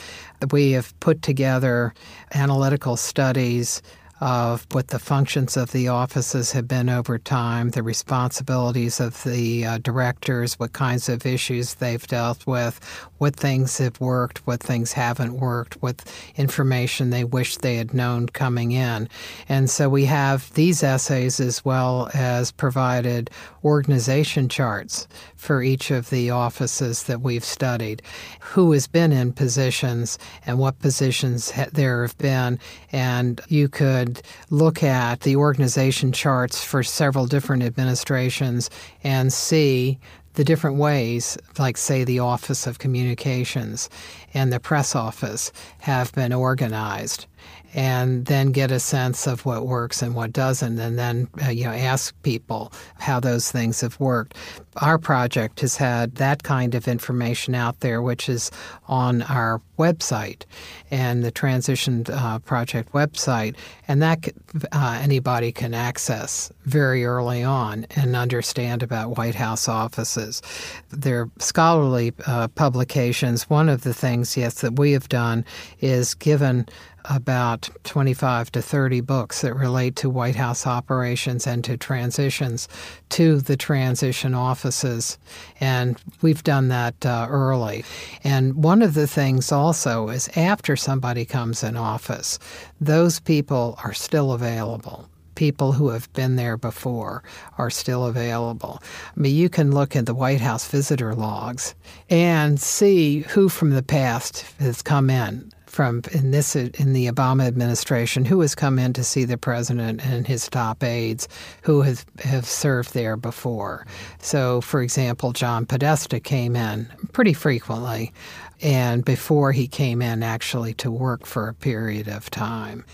[0.50, 1.94] we have put together
[2.34, 3.82] analytical studies
[4.20, 9.64] of what the functions of the offices have been over time, the responsibilities of the
[9.64, 12.80] uh, directors, what kinds of issues they've dealt with,
[13.18, 16.02] what things have worked, what things haven't worked, what
[16.36, 19.08] information they wish they had known coming in.
[19.48, 23.30] And so we have these essays as well as provided
[23.64, 28.02] organization charts for each of the offices that we've studied,
[28.40, 32.58] who has been in positions and what positions ha- there have been.
[32.92, 34.07] And you could
[34.50, 38.70] look at the organization charts for several different administrations
[39.02, 39.98] and see
[40.34, 43.90] the different ways, like, say, the Office of Communications
[44.34, 47.26] and the press office have been organized
[47.74, 51.64] and then get a sense of what works and what doesn't, and then uh, you
[51.64, 54.34] know ask people how those things have worked.
[54.76, 58.50] Our project has had that kind of information out there, which is
[58.86, 60.44] on our website
[60.90, 63.56] and the Transition uh, Project website,
[63.86, 64.28] and that
[64.72, 70.42] uh, anybody can access very early on and understand about White House offices.
[70.90, 73.50] They're scholarly uh, publications.
[73.50, 75.44] One of the things, yes, that we have done
[75.80, 76.66] is given
[77.04, 82.68] about 25 to 30 books that relate to White House operations and to transitions
[83.10, 85.18] to the transition offices.
[85.60, 87.84] And we've done that uh, early.
[88.24, 92.38] And one of the things also is after somebody comes in office,
[92.80, 97.22] those people are still available people who have been there before
[97.58, 98.82] are still available.
[99.16, 101.76] I mean, you can look at the White House visitor logs
[102.10, 107.46] and see who from the past has come in from in this in the Obama
[107.46, 111.28] administration who has come in to see the president and his top aides
[111.62, 113.86] who have, have served there before.
[114.20, 118.12] So, for example, John Podesta came in pretty frequently,
[118.60, 122.84] and before he came in actually to work for a period of time.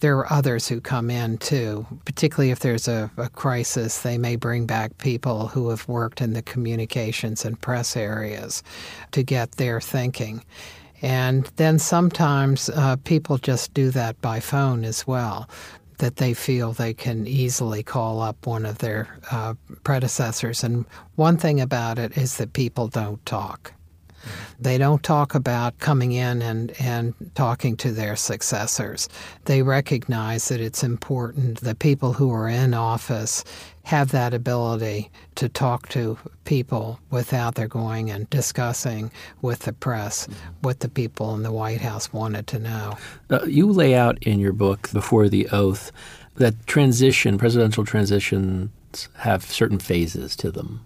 [0.00, 4.00] There are others who come in too, particularly if there's a, a crisis.
[4.00, 8.62] They may bring back people who have worked in the communications and press areas
[9.12, 10.42] to get their thinking.
[11.02, 15.48] And then sometimes uh, people just do that by phone as well,
[15.98, 20.62] that they feel they can easily call up one of their uh, predecessors.
[20.64, 20.84] And
[21.16, 23.72] one thing about it is that people don't talk.
[24.58, 29.08] They don't talk about coming in and, and talking to their successors.
[29.44, 33.44] They recognize that it's important that people who are in office
[33.84, 39.10] have that ability to talk to people without their going and discussing
[39.42, 40.28] with the press
[40.60, 42.96] what the people in the White House wanted to know.
[43.30, 45.90] Uh, you lay out in your book, Before the Oath,
[46.36, 48.70] that transition, presidential transitions,
[49.18, 50.84] have certain phases to them.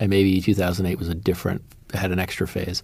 [0.00, 1.62] And maybe 2008 was a different,
[1.92, 2.82] had an extra phase.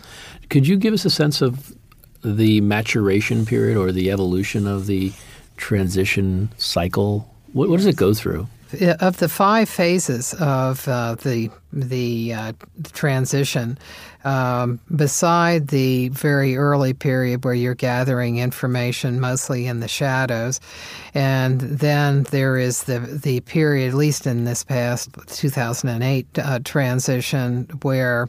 [0.49, 1.75] Could you give us a sense of
[2.23, 5.13] the maturation period or the evolution of the
[5.57, 7.33] transition cycle?
[7.53, 8.47] What, what does it go through?
[9.01, 12.53] of the five phases of uh, the the uh,
[12.93, 13.79] transition,
[14.25, 20.61] um, beside the very early period where you're gathering information mostly in the shadows,
[21.15, 27.65] and then there is the the period, at least in this past 2008 uh, transition,
[27.83, 28.29] where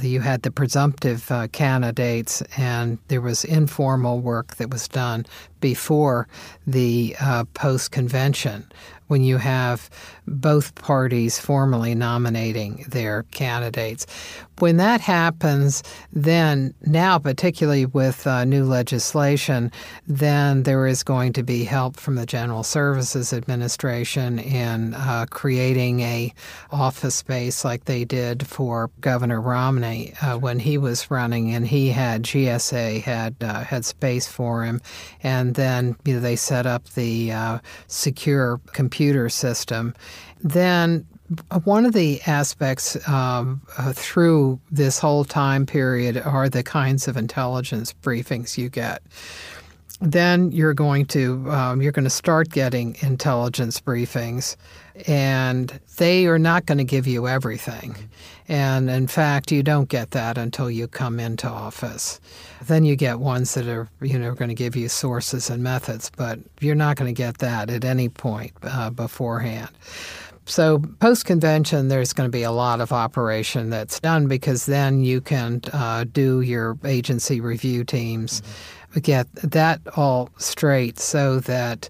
[0.00, 5.26] you had the presumptive uh, candidates, and there was informal work that was done
[5.60, 6.28] before
[6.66, 8.70] the uh, post convention
[9.08, 9.88] when you have
[10.26, 14.06] both parties formally nominating their candidates.
[14.58, 15.82] When that happens,
[16.12, 19.70] then now, particularly with uh, new legislation,
[20.06, 26.00] then there is going to be help from the General Services Administration in uh, creating
[26.00, 26.32] a
[26.72, 31.90] office space like they did for Governor Romney uh, when he was running, and he
[31.90, 34.80] had GSA had uh, had space for him,
[35.22, 38.95] and then you know, they set up the uh, secure computer
[39.28, 39.94] system.
[40.42, 41.06] Then
[41.64, 47.16] one of the aspects um, uh, through this whole time period are the kinds of
[47.16, 49.02] intelligence briefings you get.
[50.00, 54.54] Then you're going to um, you're going to start getting intelligence briefings,
[55.06, 57.96] and they are not going to give you everything.
[58.48, 62.20] And in fact, you don't get that until you come into office.
[62.64, 66.10] Then you get ones that are you know going to give you sources and methods,
[66.16, 69.70] but you're not going to get that at any point uh, beforehand.
[70.48, 75.02] So, post convention, there's going to be a lot of operation that's done because then
[75.02, 79.00] you can uh, do your agency review teams, mm-hmm.
[79.00, 81.88] get that all straight so that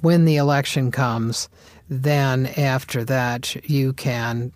[0.00, 1.50] when the election comes,
[1.90, 4.52] then after that, you can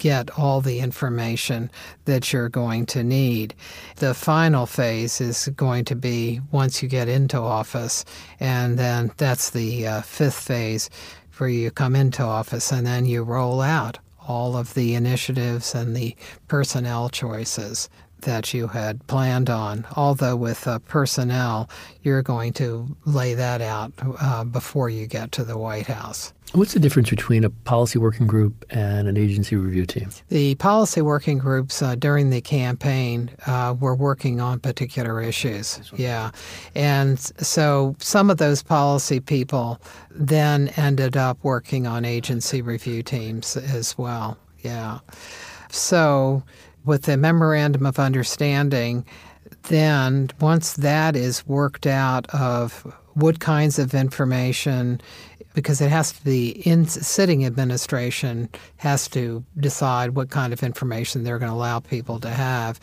[0.00, 1.70] get all the information
[2.06, 3.54] that you're going to need.
[3.96, 8.04] The final phase is going to be once you get into office,
[8.40, 10.90] and then that's the uh, fifth phase
[11.36, 15.96] where you come into office and then you roll out all of the initiatives and
[15.96, 16.14] the
[16.48, 17.88] personnel choices
[18.22, 19.86] that you had planned on.
[19.96, 21.68] Although with uh, personnel,
[22.02, 26.32] you're going to lay that out uh, before you get to the White House.
[26.52, 30.10] What's the difference between a policy working group and an agency review team?
[30.30, 35.80] The policy working groups uh, during the campaign uh, were working on particular issues.
[35.94, 36.32] Yeah.
[36.74, 43.56] And so some of those policy people then ended up working on agency review teams
[43.56, 44.36] as well.
[44.58, 44.98] Yeah.
[45.70, 46.42] So
[46.84, 49.04] with the memorandum of understanding,
[49.64, 55.00] then once that is worked out of what kinds of information
[55.54, 61.24] because it has to be in sitting administration has to decide what kind of information
[61.24, 62.78] they're going to allow people to have.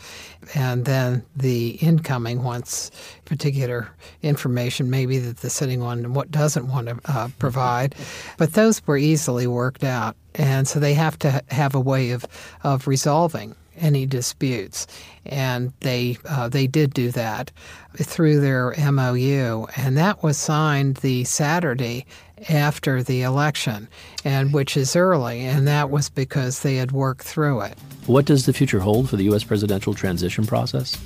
[0.54, 2.90] And then the incoming wants
[3.24, 3.88] particular
[4.22, 7.94] information maybe that the sitting one what doesn't want to uh, provide.
[8.36, 10.16] But those were easily worked out.
[10.34, 12.26] And so they have to have a way of
[12.62, 14.86] of resolving any disputes.
[15.26, 17.50] And they uh, they did do that
[17.96, 22.06] through their MOU, and that was signed the Saturday
[22.48, 23.88] after the election,
[24.24, 27.76] and which is early, and that was because they had worked through it.
[28.06, 29.44] What does the future hold for the U.S.
[29.44, 30.96] presidential transition process?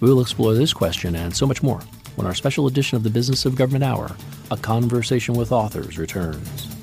[0.00, 1.80] We will explore this question and so much more
[2.16, 4.14] when our special edition of the Business of Government Hour,
[4.50, 6.75] a conversation with authors, returns.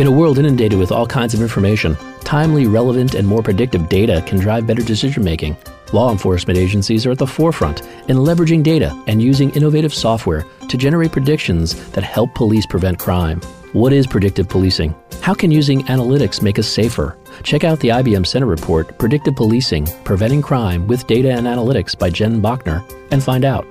[0.00, 4.24] In a world inundated with all kinds of information, timely, relevant, and more predictive data
[4.26, 5.58] can drive better decision making.
[5.92, 10.78] Law enforcement agencies are at the forefront in leveraging data and using innovative software to
[10.78, 13.42] generate predictions that help police prevent crime.
[13.74, 14.94] What is predictive policing?
[15.20, 17.18] How can using analytics make us safer?
[17.42, 22.08] Check out the IBM Center report, Predictive Policing Preventing Crime with Data and Analytics by
[22.08, 23.66] Jen Bachner, and find out.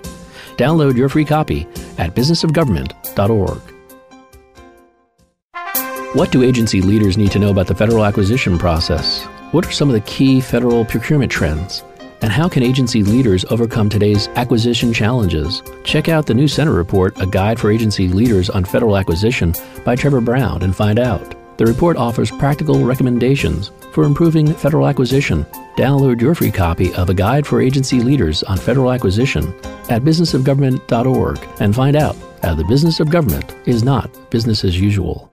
[0.57, 1.61] Download your free copy
[1.97, 3.78] at businessofgovernment.org.
[6.13, 9.25] What do agency leaders need to know about the federal acquisition process?
[9.51, 11.83] What are some of the key federal procurement trends?
[12.23, 15.61] And how can agency leaders overcome today's acquisition challenges?
[15.83, 19.53] Check out the new Center Report, A Guide for Agency Leaders on Federal Acquisition
[19.85, 21.35] by Trevor Brown and find out.
[21.59, 25.45] The report offers practical recommendations for improving federal acquisition.
[25.77, 29.53] Download your free copy of A Guide for Agency Leaders on Federal Acquisition
[29.89, 35.28] at businessofgovernment.org and find out how the business of government is not business as usual.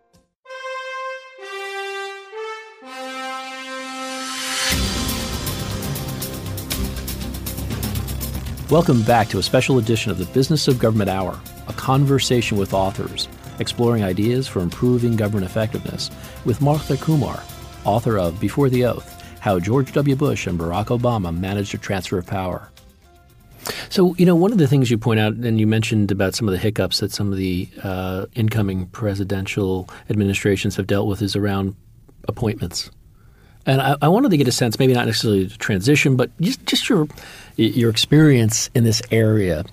[8.68, 11.38] Welcome back to a special edition of the Business of Government Hour,
[11.68, 13.28] a conversation with authors,
[13.60, 16.10] exploring ideas for improving government effectiveness,
[16.44, 17.40] with Martha Kumar,
[17.84, 20.16] author of Before the Oath How George W.
[20.16, 22.72] Bush and Barack Obama Managed a Transfer of Power.
[23.88, 26.48] So, you know, one of the things you point out, and you mentioned about some
[26.48, 31.36] of the hiccups that some of the uh, incoming presidential administrations have dealt with, is
[31.36, 31.76] around
[32.26, 32.90] appointments.
[33.66, 36.64] And I, I, wanted to get a sense, maybe not necessarily the transition, but just,
[36.66, 37.08] just your
[37.56, 39.64] your experience in this area.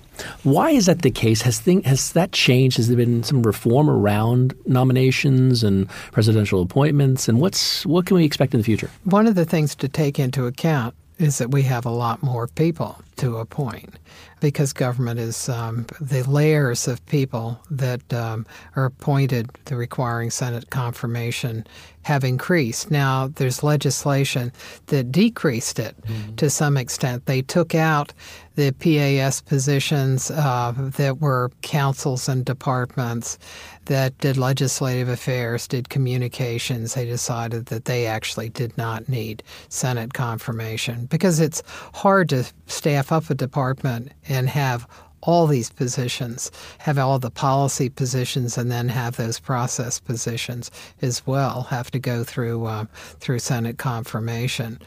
[0.42, 1.42] Why is that the case?
[1.42, 2.76] Has thing has that changed?
[2.78, 7.28] Has there been some reform around nominations and presidential appointments?
[7.28, 8.90] And what's what can we expect in the future?
[9.04, 12.48] One of the things to take into account is that we have a lot more
[12.48, 13.98] people to appoint
[14.40, 18.46] because government is um, the layers of people that um,
[18.76, 21.66] are appointed, the requiring Senate confirmation,
[22.02, 22.90] have increased.
[22.90, 24.52] Now, there's legislation
[24.88, 26.34] that decreased it mm-hmm.
[26.34, 27.24] to some extent.
[27.24, 28.12] They took out
[28.56, 33.38] the PAS positions uh, that were councils and departments
[33.86, 36.94] that did legislative affairs, did communications.
[36.94, 41.62] They decided that they actually did not need Senate confirmation because it's
[41.94, 44.86] hard to staff up a department and have
[45.26, 51.26] all these positions, have all the policy positions, and then have those process positions as
[51.26, 52.84] well have to go through uh,
[53.20, 54.78] through Senate confirmation.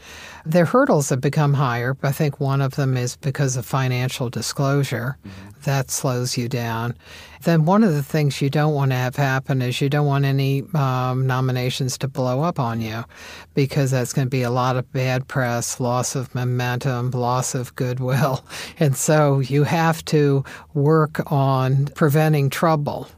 [0.46, 1.94] Their hurdles have become higher.
[1.94, 5.18] But I think one of them is because of financial disclosure.
[5.26, 5.60] Mm-hmm.
[5.64, 6.96] That slows you down.
[7.42, 10.24] Then one of the things you don't want to have happen is you don't want
[10.24, 13.04] any um, nominations to blow up on you
[13.54, 17.74] because that's going to be a lot of bad press, loss of momentum, loss of
[17.76, 18.44] goodwill.
[18.80, 23.08] And so you have to work on preventing trouble.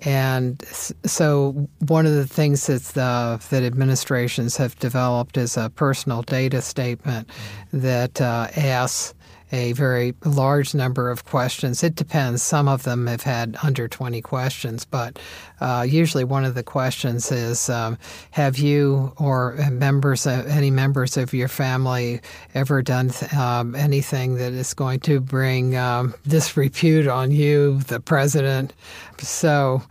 [0.00, 0.62] And
[1.04, 6.62] so, one of the things that the, that administrations have developed is a personal data
[6.62, 7.28] statement
[7.72, 9.14] that uh, asks
[9.52, 11.82] a very large number of questions.
[11.82, 12.42] It depends.
[12.42, 15.18] Some of them have had under 20 questions, but
[15.60, 17.98] uh, usually one of the questions is um,
[18.32, 22.20] Have you or members, of, any members of your family
[22.54, 28.74] ever done um, anything that is going to bring um, disrepute on you, the president?
[29.18, 29.82] So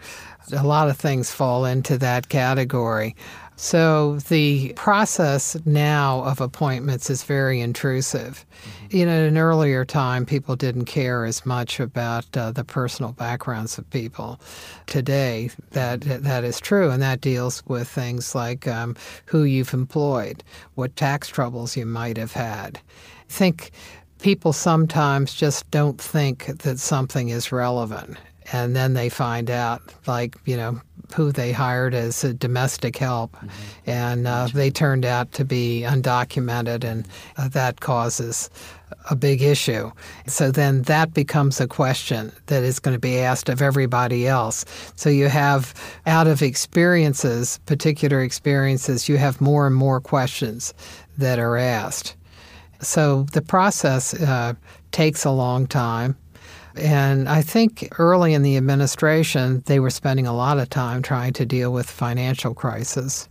[0.52, 3.16] a lot of things fall into that category.
[3.58, 8.46] So the process now of appointments is very intrusive.
[8.46, 8.77] Mm-hmm.
[8.90, 13.12] You know, in an earlier time, people didn't care as much about uh, the personal
[13.12, 14.40] backgrounds of people.
[14.86, 20.44] Today, that that is true, and that deals with things like um, who you've employed,
[20.76, 22.80] what tax troubles you might have had.
[23.30, 23.72] I think
[24.22, 28.18] people sometimes just don't think that something is relevant
[28.52, 30.80] and then they find out like you know
[31.16, 33.48] who they hired as a domestic help, mm-hmm.
[33.86, 37.08] and uh, they turned out to be undocumented, and
[37.38, 38.50] uh, that causes
[39.10, 39.92] a big issue.
[40.28, 44.66] So then that becomes a question that is going to be asked of everybody else.
[44.96, 45.74] So you have,
[46.06, 50.74] out of experiences, particular experiences, you have more and more questions
[51.18, 52.16] that are asked.
[52.82, 54.54] So the process uh,
[54.92, 56.16] takes a long time.
[56.76, 61.34] And I think early in the administration, they were spending a lot of time trying
[61.34, 63.28] to deal with financial crisis.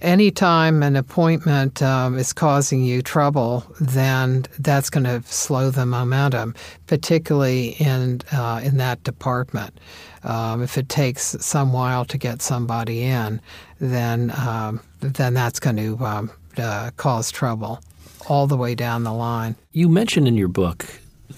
[0.00, 6.54] Anytime an appointment um, is causing you trouble, then that's going to slow the momentum,
[6.86, 9.76] particularly in uh, in that department.
[10.22, 13.40] Um, if it takes some while to get somebody in,
[13.80, 17.80] then um, then that's going to um, uh, cause trouble
[18.28, 19.56] all the way down the line.
[19.72, 20.86] You mentioned in your book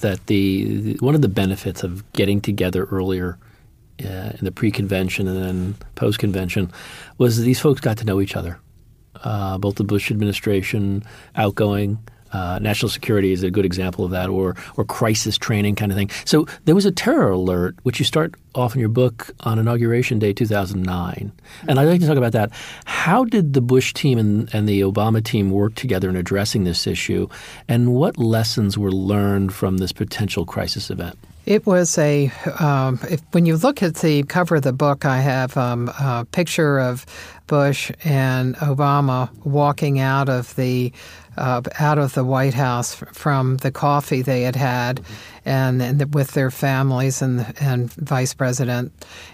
[0.00, 3.38] that the, the one of the benefits of getting together earlier
[4.05, 6.70] uh, in the pre-convention and then post-convention
[7.18, 8.59] was these folks got to know each other.
[9.22, 11.03] Uh, both the Bush administration,
[11.36, 11.98] outgoing,
[12.32, 15.98] uh, national security is a good example of that, or or crisis training kind of
[15.98, 16.11] thing.
[16.24, 20.18] So there was a terror alert, which you start off in your book on inauguration
[20.18, 21.32] day 2009,
[21.68, 22.53] and I'd like to talk about that.
[22.84, 26.86] How did the Bush team and, and the Obama team work together in addressing this
[26.86, 27.28] issue,
[27.68, 31.18] and what lessons were learned from this potential crisis event?
[31.47, 35.20] It was a, um, if, when you look at the cover of the book, I
[35.20, 37.07] have um, a picture of
[37.51, 40.92] Bush and Obama walking out of the
[41.36, 45.01] uh, out of the White House from the coffee they had had,
[45.44, 48.92] and, and, with their families and and Vice President,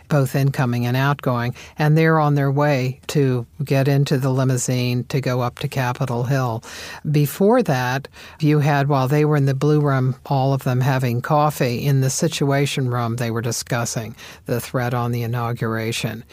[0.08, 5.20] both incoming and outgoing, and they're on their way to get into the limousine to
[5.20, 6.62] go up to Capitol Hill.
[7.10, 8.08] Before that,
[8.40, 12.00] you had while they were in the blue room, all of them having coffee in
[12.00, 13.16] the Situation Room.
[13.16, 16.24] They were discussing the threat on the inauguration.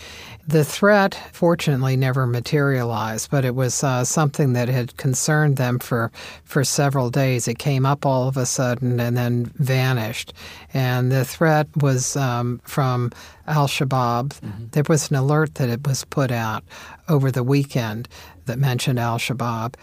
[0.45, 6.11] The threat, fortunately, never materialized, but it was uh, something that had concerned them for,
[6.43, 7.47] for several days.
[7.47, 10.33] It came up all of a sudden and then vanished.
[10.73, 13.13] And the threat was um, from
[13.47, 14.39] Al Shabaab.
[14.39, 14.65] Mm-hmm.
[14.71, 16.63] There was an alert that it was put out
[17.09, 18.07] over the weekend
[18.45, 19.75] that mentioned Al Shabaab.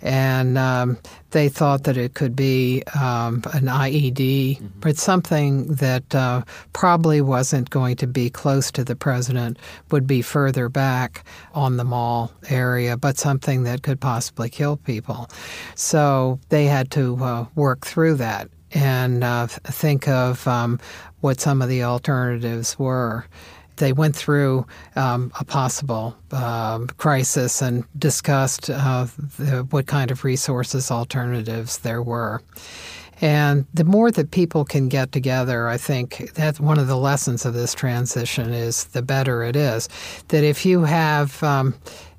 [0.00, 0.98] And um,
[1.30, 4.66] they thought that it could be um, an IED, mm-hmm.
[4.80, 6.42] but something that uh,
[6.72, 9.58] probably wasn't going to be close to the president,
[9.90, 15.28] would be further back on the mall area, but something that could possibly kill people.
[15.74, 20.80] So they had to uh, work through that and uh, think of um,
[21.22, 23.24] what some of the alternatives were
[23.76, 24.66] they went through
[24.96, 29.06] um, a possible um, crisis and discussed uh,
[29.38, 32.42] the, what kind of resources alternatives there were.
[33.20, 37.46] And the more that people can get together, I think that's one of the lessons
[37.46, 39.88] of this transition is the better it is.
[40.28, 41.74] That if you have um,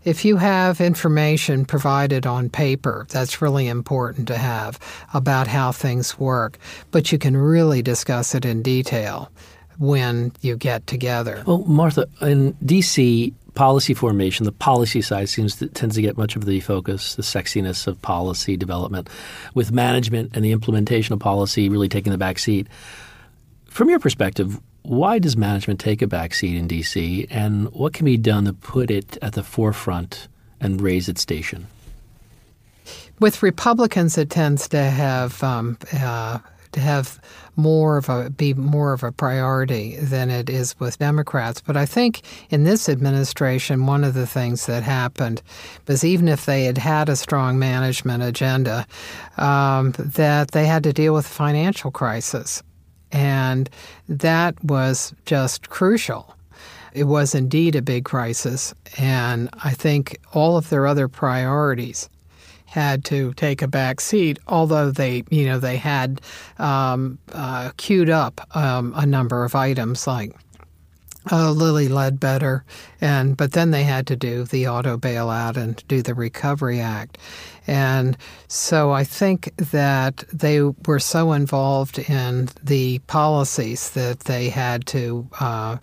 [0.05, 4.79] if you have information provided on paper, that's really important to have
[5.13, 6.57] about how things work,
[6.91, 9.31] but you can really discuss it in detail
[9.77, 11.43] when you get together.
[11.45, 16.35] Well, Martha, in D.C., policy formation, the policy side seems to, tends to get much
[16.35, 19.09] of the focus, the sexiness of policy development,
[19.53, 22.67] with management and the implementation of policy really taking the back seat.
[23.65, 28.05] From your perspective, why does management take a back seat in D.C., and what can
[28.05, 30.27] be done to put it at the forefront
[30.59, 31.67] and raise its station?
[33.19, 36.39] With Republicans, it tends to have um, uh,
[36.73, 37.19] to have
[37.55, 41.61] more of a be more of a priority than it is with Democrats.
[41.61, 45.41] But I think in this administration, one of the things that happened
[45.87, 48.85] was even if they had had a strong management agenda,
[49.37, 52.61] um, that they had to deal with financial crisis,
[53.13, 53.69] and
[54.09, 56.35] that was just crucial.
[56.93, 62.09] It was indeed a big crisis, and I think all of their other priorities
[62.65, 66.19] had to take a back seat, although they, you know, they had
[66.57, 70.33] um, uh, queued up um, a number of items like
[71.31, 72.63] uh, Lilly Ledbetter,
[72.99, 77.17] and but then they had to do the auto bailout and do the Recovery Act,
[77.65, 78.17] and
[78.47, 85.27] so I think that they were so involved in the policies that they had to
[85.39, 85.77] uh,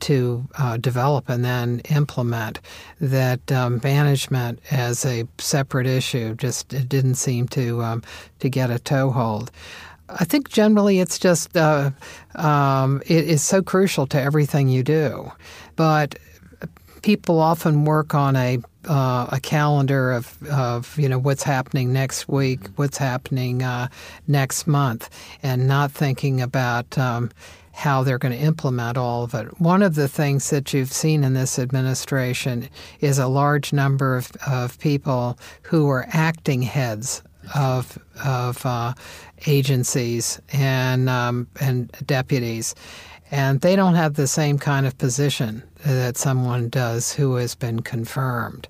[0.00, 2.60] to uh, develop and then implement
[3.00, 8.02] that um, management as a separate issue just didn't seem to um,
[8.40, 9.50] to get a toehold.
[10.18, 11.90] I think generally it's just uh,
[12.34, 15.32] um, it is so crucial to everything you do,
[15.76, 16.18] but
[17.02, 22.28] people often work on a uh, a calendar of, of you know what's happening next
[22.28, 23.88] week, what's happening uh,
[24.26, 25.08] next month,
[25.42, 27.30] and not thinking about um,
[27.72, 29.60] how they're going to implement all of it.
[29.60, 32.68] One of the things that you've seen in this administration
[33.00, 37.22] is a large number of, of people who are acting heads
[37.54, 38.94] of of uh,
[39.46, 42.74] agencies and um, and deputies,
[43.30, 47.80] and they don't have the same kind of position that someone does who has been
[47.80, 48.68] confirmed.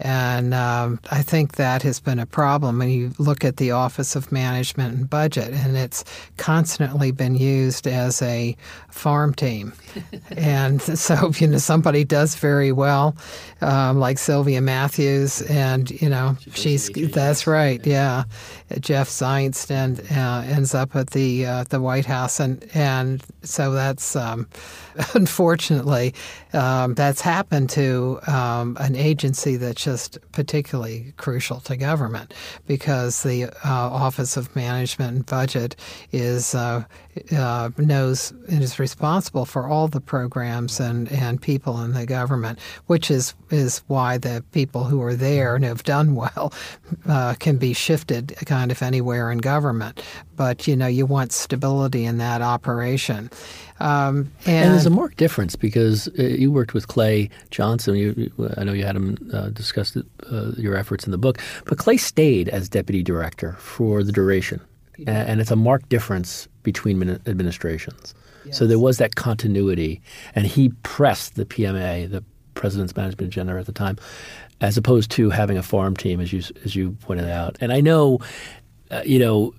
[0.00, 4.16] And um, I think that has been a problem when you look at the Office
[4.16, 6.04] of Management and Budget, and it's
[6.36, 8.56] constantly been used as a
[8.90, 9.72] farm team.
[10.36, 13.16] and so, you know, somebody does very well,
[13.64, 18.24] um, like Sylvia Mathews, and, you know, she's, that's right, yeah.
[18.80, 23.72] Jeff Zients and uh, ends up at the uh, the White House, and and so
[23.72, 24.48] that's um,
[25.14, 26.14] unfortunately
[26.52, 32.32] um, that's happened to um, an agency that's just particularly crucial to government
[32.66, 35.76] because the uh, Office of Management and Budget
[36.12, 36.84] is uh,
[37.36, 42.58] uh, knows and is responsible for all the programs and, and people in the government,
[42.86, 46.52] which is is why the people who are there and have done well
[47.08, 50.02] uh, can be shifted kind of anywhere in government.
[50.36, 53.30] But you know, you want stability in that operation.
[53.80, 57.96] Um, and, and, there's a marked difference because uh, you worked with Clay Johnson.
[57.96, 61.78] You, I know you had him uh, discuss uh, your efforts in the book, but
[61.78, 64.60] Clay stayed as deputy director for the duration,
[64.96, 65.24] yeah.
[65.26, 68.14] and it's a marked difference between administrations.
[68.44, 68.58] Yes.
[68.58, 70.00] So there was that continuity,
[70.34, 72.22] and he pressed the PMA, the
[72.54, 73.98] President's Management Agenda at the time,
[74.60, 77.56] as opposed to having a farm team, as you as you pointed out.
[77.60, 78.20] And I know,
[78.90, 79.54] uh, you know,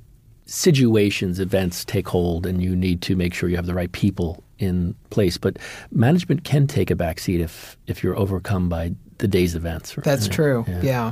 [0.45, 4.43] situations, events take hold, and you need to make sure you have the right people
[4.59, 5.37] in place.
[5.37, 5.57] But
[5.91, 9.95] management can take a backseat if if you're overcome by the day's events.
[10.03, 10.65] That's true.
[10.67, 11.11] Yeah, yeah.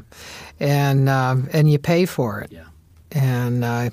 [0.60, 2.52] and um, and you pay for it.
[2.52, 2.66] Yeah.
[3.16, 3.92] And uh,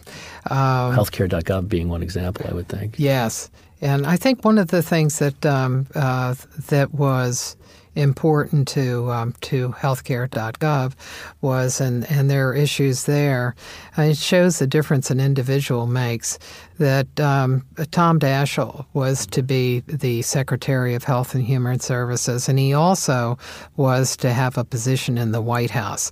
[0.48, 2.94] um, healthcare.gov being one example, I would think.
[2.98, 3.50] Yes,
[3.82, 6.34] and I think one of the things that um, uh,
[6.68, 7.56] that was
[7.94, 10.92] important to um, to healthcare.gov
[11.40, 13.54] was, and, and there are issues there.
[13.98, 16.38] Uh, it shows the difference an individual makes.
[16.78, 22.58] That um, Tom Daschle was to be the Secretary of Health and Human Services, and
[22.58, 23.36] he also
[23.76, 26.10] was to have a position in the White House.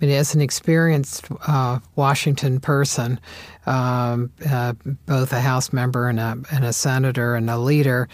[0.00, 3.20] I mean, as an experienced uh, Washington person,
[3.66, 4.72] um, uh,
[5.06, 8.08] both a House member and a, and a senator and a leader,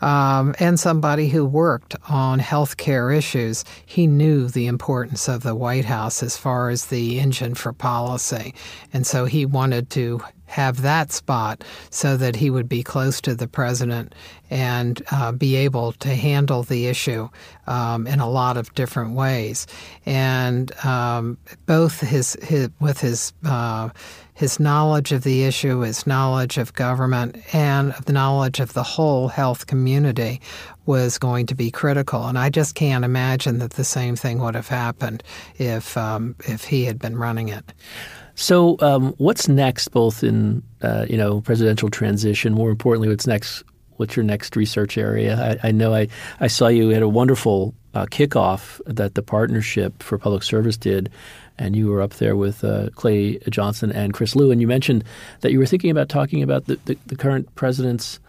[0.00, 5.54] um, and somebody who worked on health care issues, he knew the importance of the
[5.54, 8.54] White House as far as the engine for policy.
[8.92, 13.34] And so he wanted to have that spot so that he would be close to
[13.34, 14.14] the president
[14.50, 17.28] and uh, be able to handle the issue
[17.66, 19.66] um, in a lot of different ways.
[20.06, 23.90] And um, both his, his, with his uh,
[24.38, 28.84] his knowledge of the issue, his knowledge of government, and of the knowledge of the
[28.84, 30.40] whole health community
[30.86, 32.24] was going to be critical.
[32.24, 35.24] And I just can't imagine that the same thing would have happened
[35.56, 37.72] if um, if he had been running it.
[38.38, 42.54] So, um, what's next, both in uh, you know presidential transition?
[42.54, 43.64] More importantly, what's next?
[43.96, 45.58] What's your next research area?
[45.62, 46.06] I, I know I,
[46.38, 51.10] I saw you had a wonderful uh, kickoff that the Partnership for Public Service did
[51.58, 55.04] and you were up there with uh, Clay Johnson and Chris Lu, and you mentioned
[55.40, 58.20] that you were thinking about talking about the, the, the current president's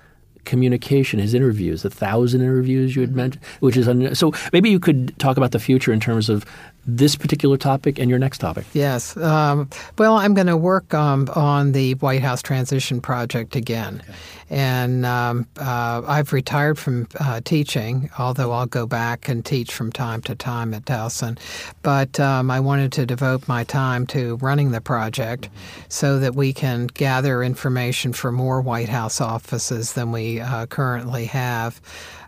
[0.45, 3.17] communication, his interviews, the thousand interviews you had mm-hmm.
[3.17, 4.33] mentioned, which is un- so.
[4.51, 6.43] Maybe you could talk about the future in terms of
[6.85, 8.65] this particular topic and your next topic.
[8.73, 9.15] Yes.
[9.17, 14.01] Um, well, I'm going to work um, on the White House transition project again.
[14.03, 14.17] Okay.
[14.51, 19.91] And um, uh, I've retired from uh, teaching, although I'll go back and teach from
[19.91, 21.37] time to time at Towson.
[21.83, 25.81] But um, I wanted to devote my time to running the project mm-hmm.
[25.89, 31.25] so that we can gather information for more White House offices than we uh, currently
[31.25, 31.79] have.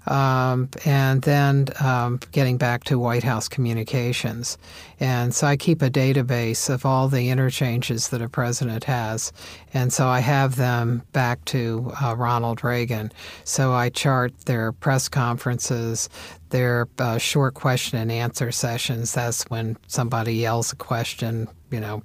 [0.08, 4.58] Um, and then um, getting back to White House communications.
[5.00, 9.32] And so I keep a database of all the interchanges that a president has.
[9.74, 13.12] And so I have them back to uh, Ronald Reagan.
[13.44, 16.10] So I chart their press conferences,
[16.50, 19.14] their uh, short question and answer sessions.
[19.14, 22.04] That's when somebody yells a question, you know,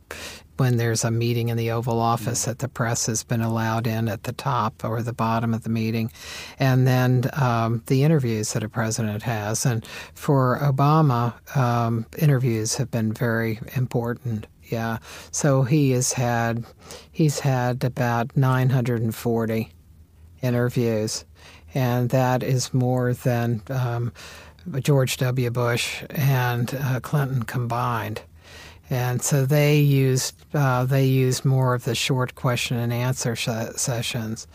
[0.56, 4.08] when there's a meeting in the Oval Office that the press has been allowed in
[4.08, 6.10] at the top or the bottom of the meeting,
[6.58, 9.66] and then um, the interviews that a president has.
[9.66, 9.84] And
[10.14, 14.46] for Obama, um, interviews have been very important.
[14.64, 14.98] Yeah,
[15.30, 16.64] so he has had
[17.12, 19.72] he's had about 940
[20.42, 21.24] interviews,
[21.72, 24.12] and that is more than um,
[24.80, 25.50] George W.
[25.50, 28.22] Bush and uh, Clinton combined.
[28.88, 33.48] And so they used uh, they used more of the short question and answer sh-
[33.76, 34.46] sessions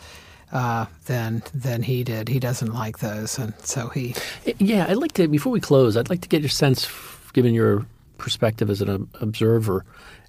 [0.52, 2.28] uh, than than he did.
[2.28, 4.14] He doesn't like those, and so he.
[4.58, 5.96] Yeah, I'd like to before we close.
[5.96, 6.88] I'd like to get your sense,
[7.32, 7.84] given your
[8.18, 9.84] perspective as an observer,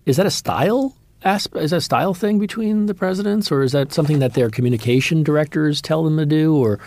[0.05, 0.95] is that a style
[1.25, 5.23] is that a style thing between the presidents, or is that something that their communication
[5.23, 6.79] directors tell them to do, or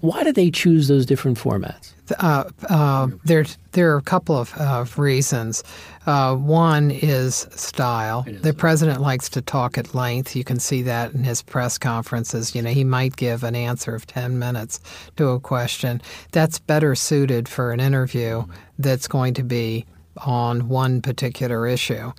[0.00, 1.92] why do they choose those different formats?
[2.18, 5.64] Uh, uh, there, there are a couple of, of reasons.
[6.06, 8.24] Uh, one is style.
[8.26, 8.42] Is.
[8.42, 10.36] The president likes to talk at length.
[10.36, 12.54] You can see that in his press conferences.
[12.54, 14.80] You know, he might give an answer of 10 minutes
[15.16, 16.00] to a question.
[16.30, 18.44] That's better suited for an interview
[18.78, 19.84] that's going to be
[20.24, 22.12] on one particular issue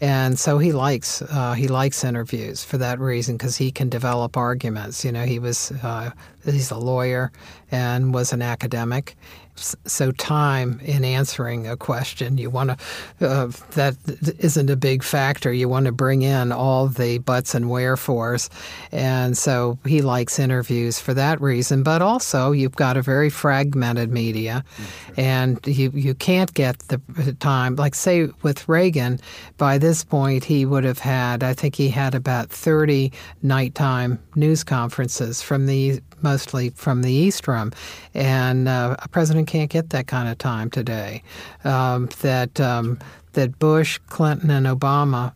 [0.00, 4.36] and so he likes uh, he likes interviews for that reason because he can develop
[4.36, 5.04] arguments.
[5.04, 6.10] You know, he was uh,
[6.44, 7.32] he's a lawyer
[7.70, 9.16] and was an academic,
[9.56, 12.78] so time in answering a question you want
[13.18, 13.96] to uh, that
[14.38, 15.52] isn't a big factor.
[15.52, 18.50] You want to bring in all the buts and wherefores.
[18.92, 24.10] And so he likes interviews for that reason but also you've got a very fragmented
[24.10, 25.20] media mm-hmm.
[25.20, 27.00] and you you can't get the
[27.40, 27.76] time.
[27.76, 29.20] Like say with Reagan
[29.56, 34.64] by this point he would have had I think he had about 30 nighttime news
[34.64, 37.72] conferences from the mostly from the East Room.
[38.14, 41.22] And uh, a president can't get that kind of time today.
[41.64, 42.98] Um, that, um,
[43.32, 45.32] that Bush, Clinton, and Obama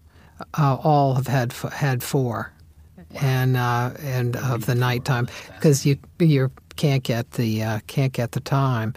[0.59, 2.53] uh, all have had, had four.
[3.21, 8.33] And uh, and of the nighttime because you you're can't get the uh, can't get
[8.33, 8.95] the time.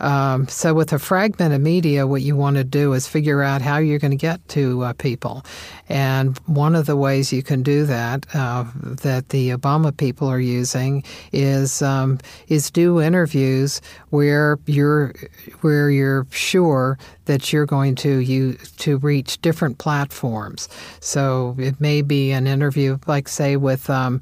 [0.00, 3.78] Um, so with a fragmented media, what you want to do is figure out how
[3.78, 5.42] you're going to get to uh, people,
[5.88, 8.64] and one of the ways you can do that uh,
[9.02, 12.18] that the Obama people are using is um,
[12.48, 13.80] is do interviews
[14.10, 15.14] where you're
[15.62, 20.68] where you're sure that you're going to you to reach different platforms.
[21.00, 23.88] So it may be an interview, like say with.
[23.88, 24.20] Um,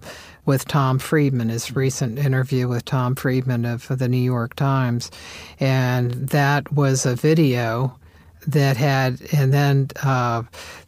[0.51, 5.09] with Tom Friedman, his recent interview with Tom Friedman of the New York Times.
[5.61, 7.97] And that was a video
[8.49, 10.43] that had, and then uh,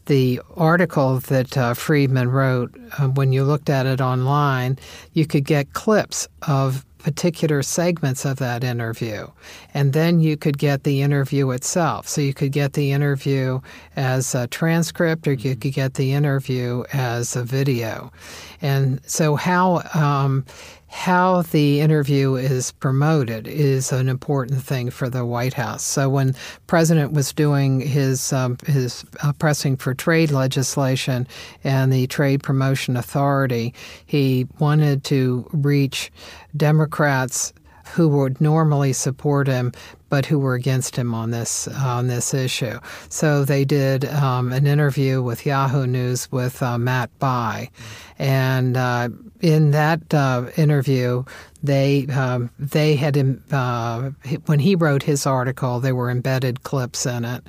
[0.07, 4.81] the article that uh, Friedman wrote, uh, when you looked at it online,
[5.13, 9.27] you could get clips of particular segments of that interview.
[9.75, 12.09] And then you could get the interview itself.
[12.09, 13.61] So you could get the interview
[13.97, 18.13] as a transcript or you could get the interview as a video.
[18.61, 20.45] And so, how um,
[20.93, 25.83] how the interview is promoted is an important thing for the White House.
[25.83, 26.35] So when
[26.67, 31.27] President was doing his um, his uh, pressing for trade legislation
[31.65, 33.73] and the Trade Promotion Authority,
[34.05, 36.13] he wanted to reach
[36.55, 37.55] Democrats
[37.95, 39.73] who would normally support him
[40.13, 42.79] but who were against him on this on this issue.
[43.09, 47.71] So they did um, an interview with Yahoo News with uh, Matt Bai,
[48.19, 49.09] and uh,
[49.43, 51.25] in that uh, interview,
[51.65, 53.17] they um, they had
[53.51, 54.11] uh,
[54.47, 57.45] when he wrote his article, there were embedded clips in it,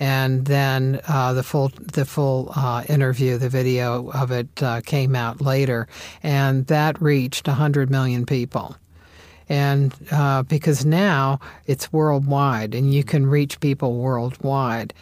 [0.00, 4.48] and then uh, the full the full uh, interview, the video of it
[4.84, 5.86] came out later,
[6.22, 8.76] and that reached hundred million people.
[9.48, 14.92] And uh, because now it's worldwide and you can reach people worldwide.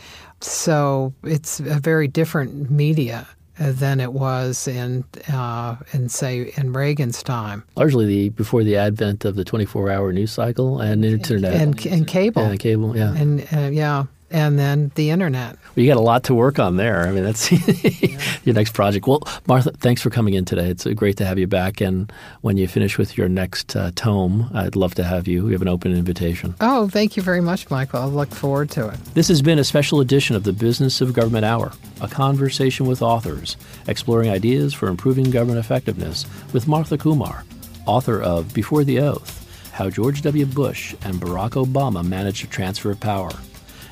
[0.43, 3.27] So it's a very different media
[3.59, 7.65] than it was in uh, in say in Reagan's time.
[7.77, 12.43] Largely the before the advent of the 24-hour news cycle and internet and, and cable.
[12.43, 13.15] Yeah, cable, yeah.
[13.15, 14.05] And uh, yeah,
[14.35, 15.57] and then the internet.
[15.77, 17.07] Well, you got a lot to work on there.
[17.07, 17.53] I mean, that's
[18.45, 19.07] your next project.
[19.07, 20.69] Well, Martha, thanks for coming in today.
[20.69, 21.81] It's great to have you back.
[21.81, 25.45] And when you finish with your next uh, tome, I'd love to have you.
[25.45, 26.57] We have an open invitation.
[26.61, 28.03] Oh, thank you very much, Michael.
[28.03, 28.97] I look forward to it.
[29.15, 33.03] This has been a special edition of the Business of Government Hour, a conversation with
[33.03, 33.57] authors
[33.87, 37.45] exploring ideas for improving government effectiveness with Martha Kumar,
[37.87, 40.45] author of Before the Oath How George W.
[40.45, 43.31] Bush and Barack Obama Managed to Transfer of Power.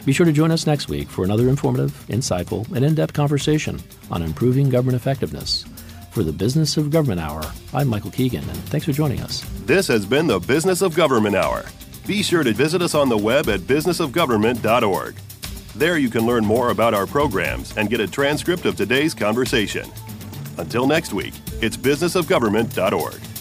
[0.04, 3.80] Be sure to join us next week for another informative, insightful, and in depth conversation
[4.10, 5.64] on improving government effectiveness.
[6.10, 7.42] For the Business of Government Hour,
[7.72, 9.48] I'm Michael Keegan, and thanks for joining us.
[9.64, 11.64] This has been the Business of Government Hour.
[12.04, 15.14] Be sure to visit us on the web at businessofgovernment.org.
[15.76, 19.88] There you can learn more about our programs and get a transcript of today's conversation.
[20.58, 23.31] Until next week, it's businessofgovernment.org.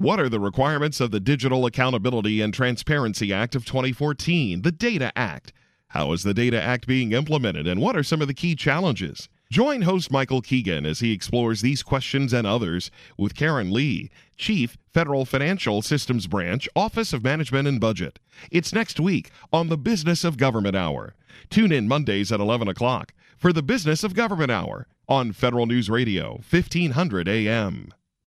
[0.00, 5.12] What are the requirements of the Digital Accountability and Transparency Act of 2014, the DATA
[5.14, 5.52] Act?
[5.88, 9.28] How is the DATA Act being implemented, and what are some of the key challenges?
[9.50, 14.78] Join host Michael Keegan as he explores these questions and others with Karen Lee, Chief
[14.94, 18.18] Federal Financial Systems Branch, Office of Management and Budget.
[18.50, 21.12] It's next week on the Business of Government Hour.
[21.50, 25.90] Tune in Mondays at 11 o'clock for the Business of Government Hour on Federal News
[25.90, 27.92] Radio, 1500 AM.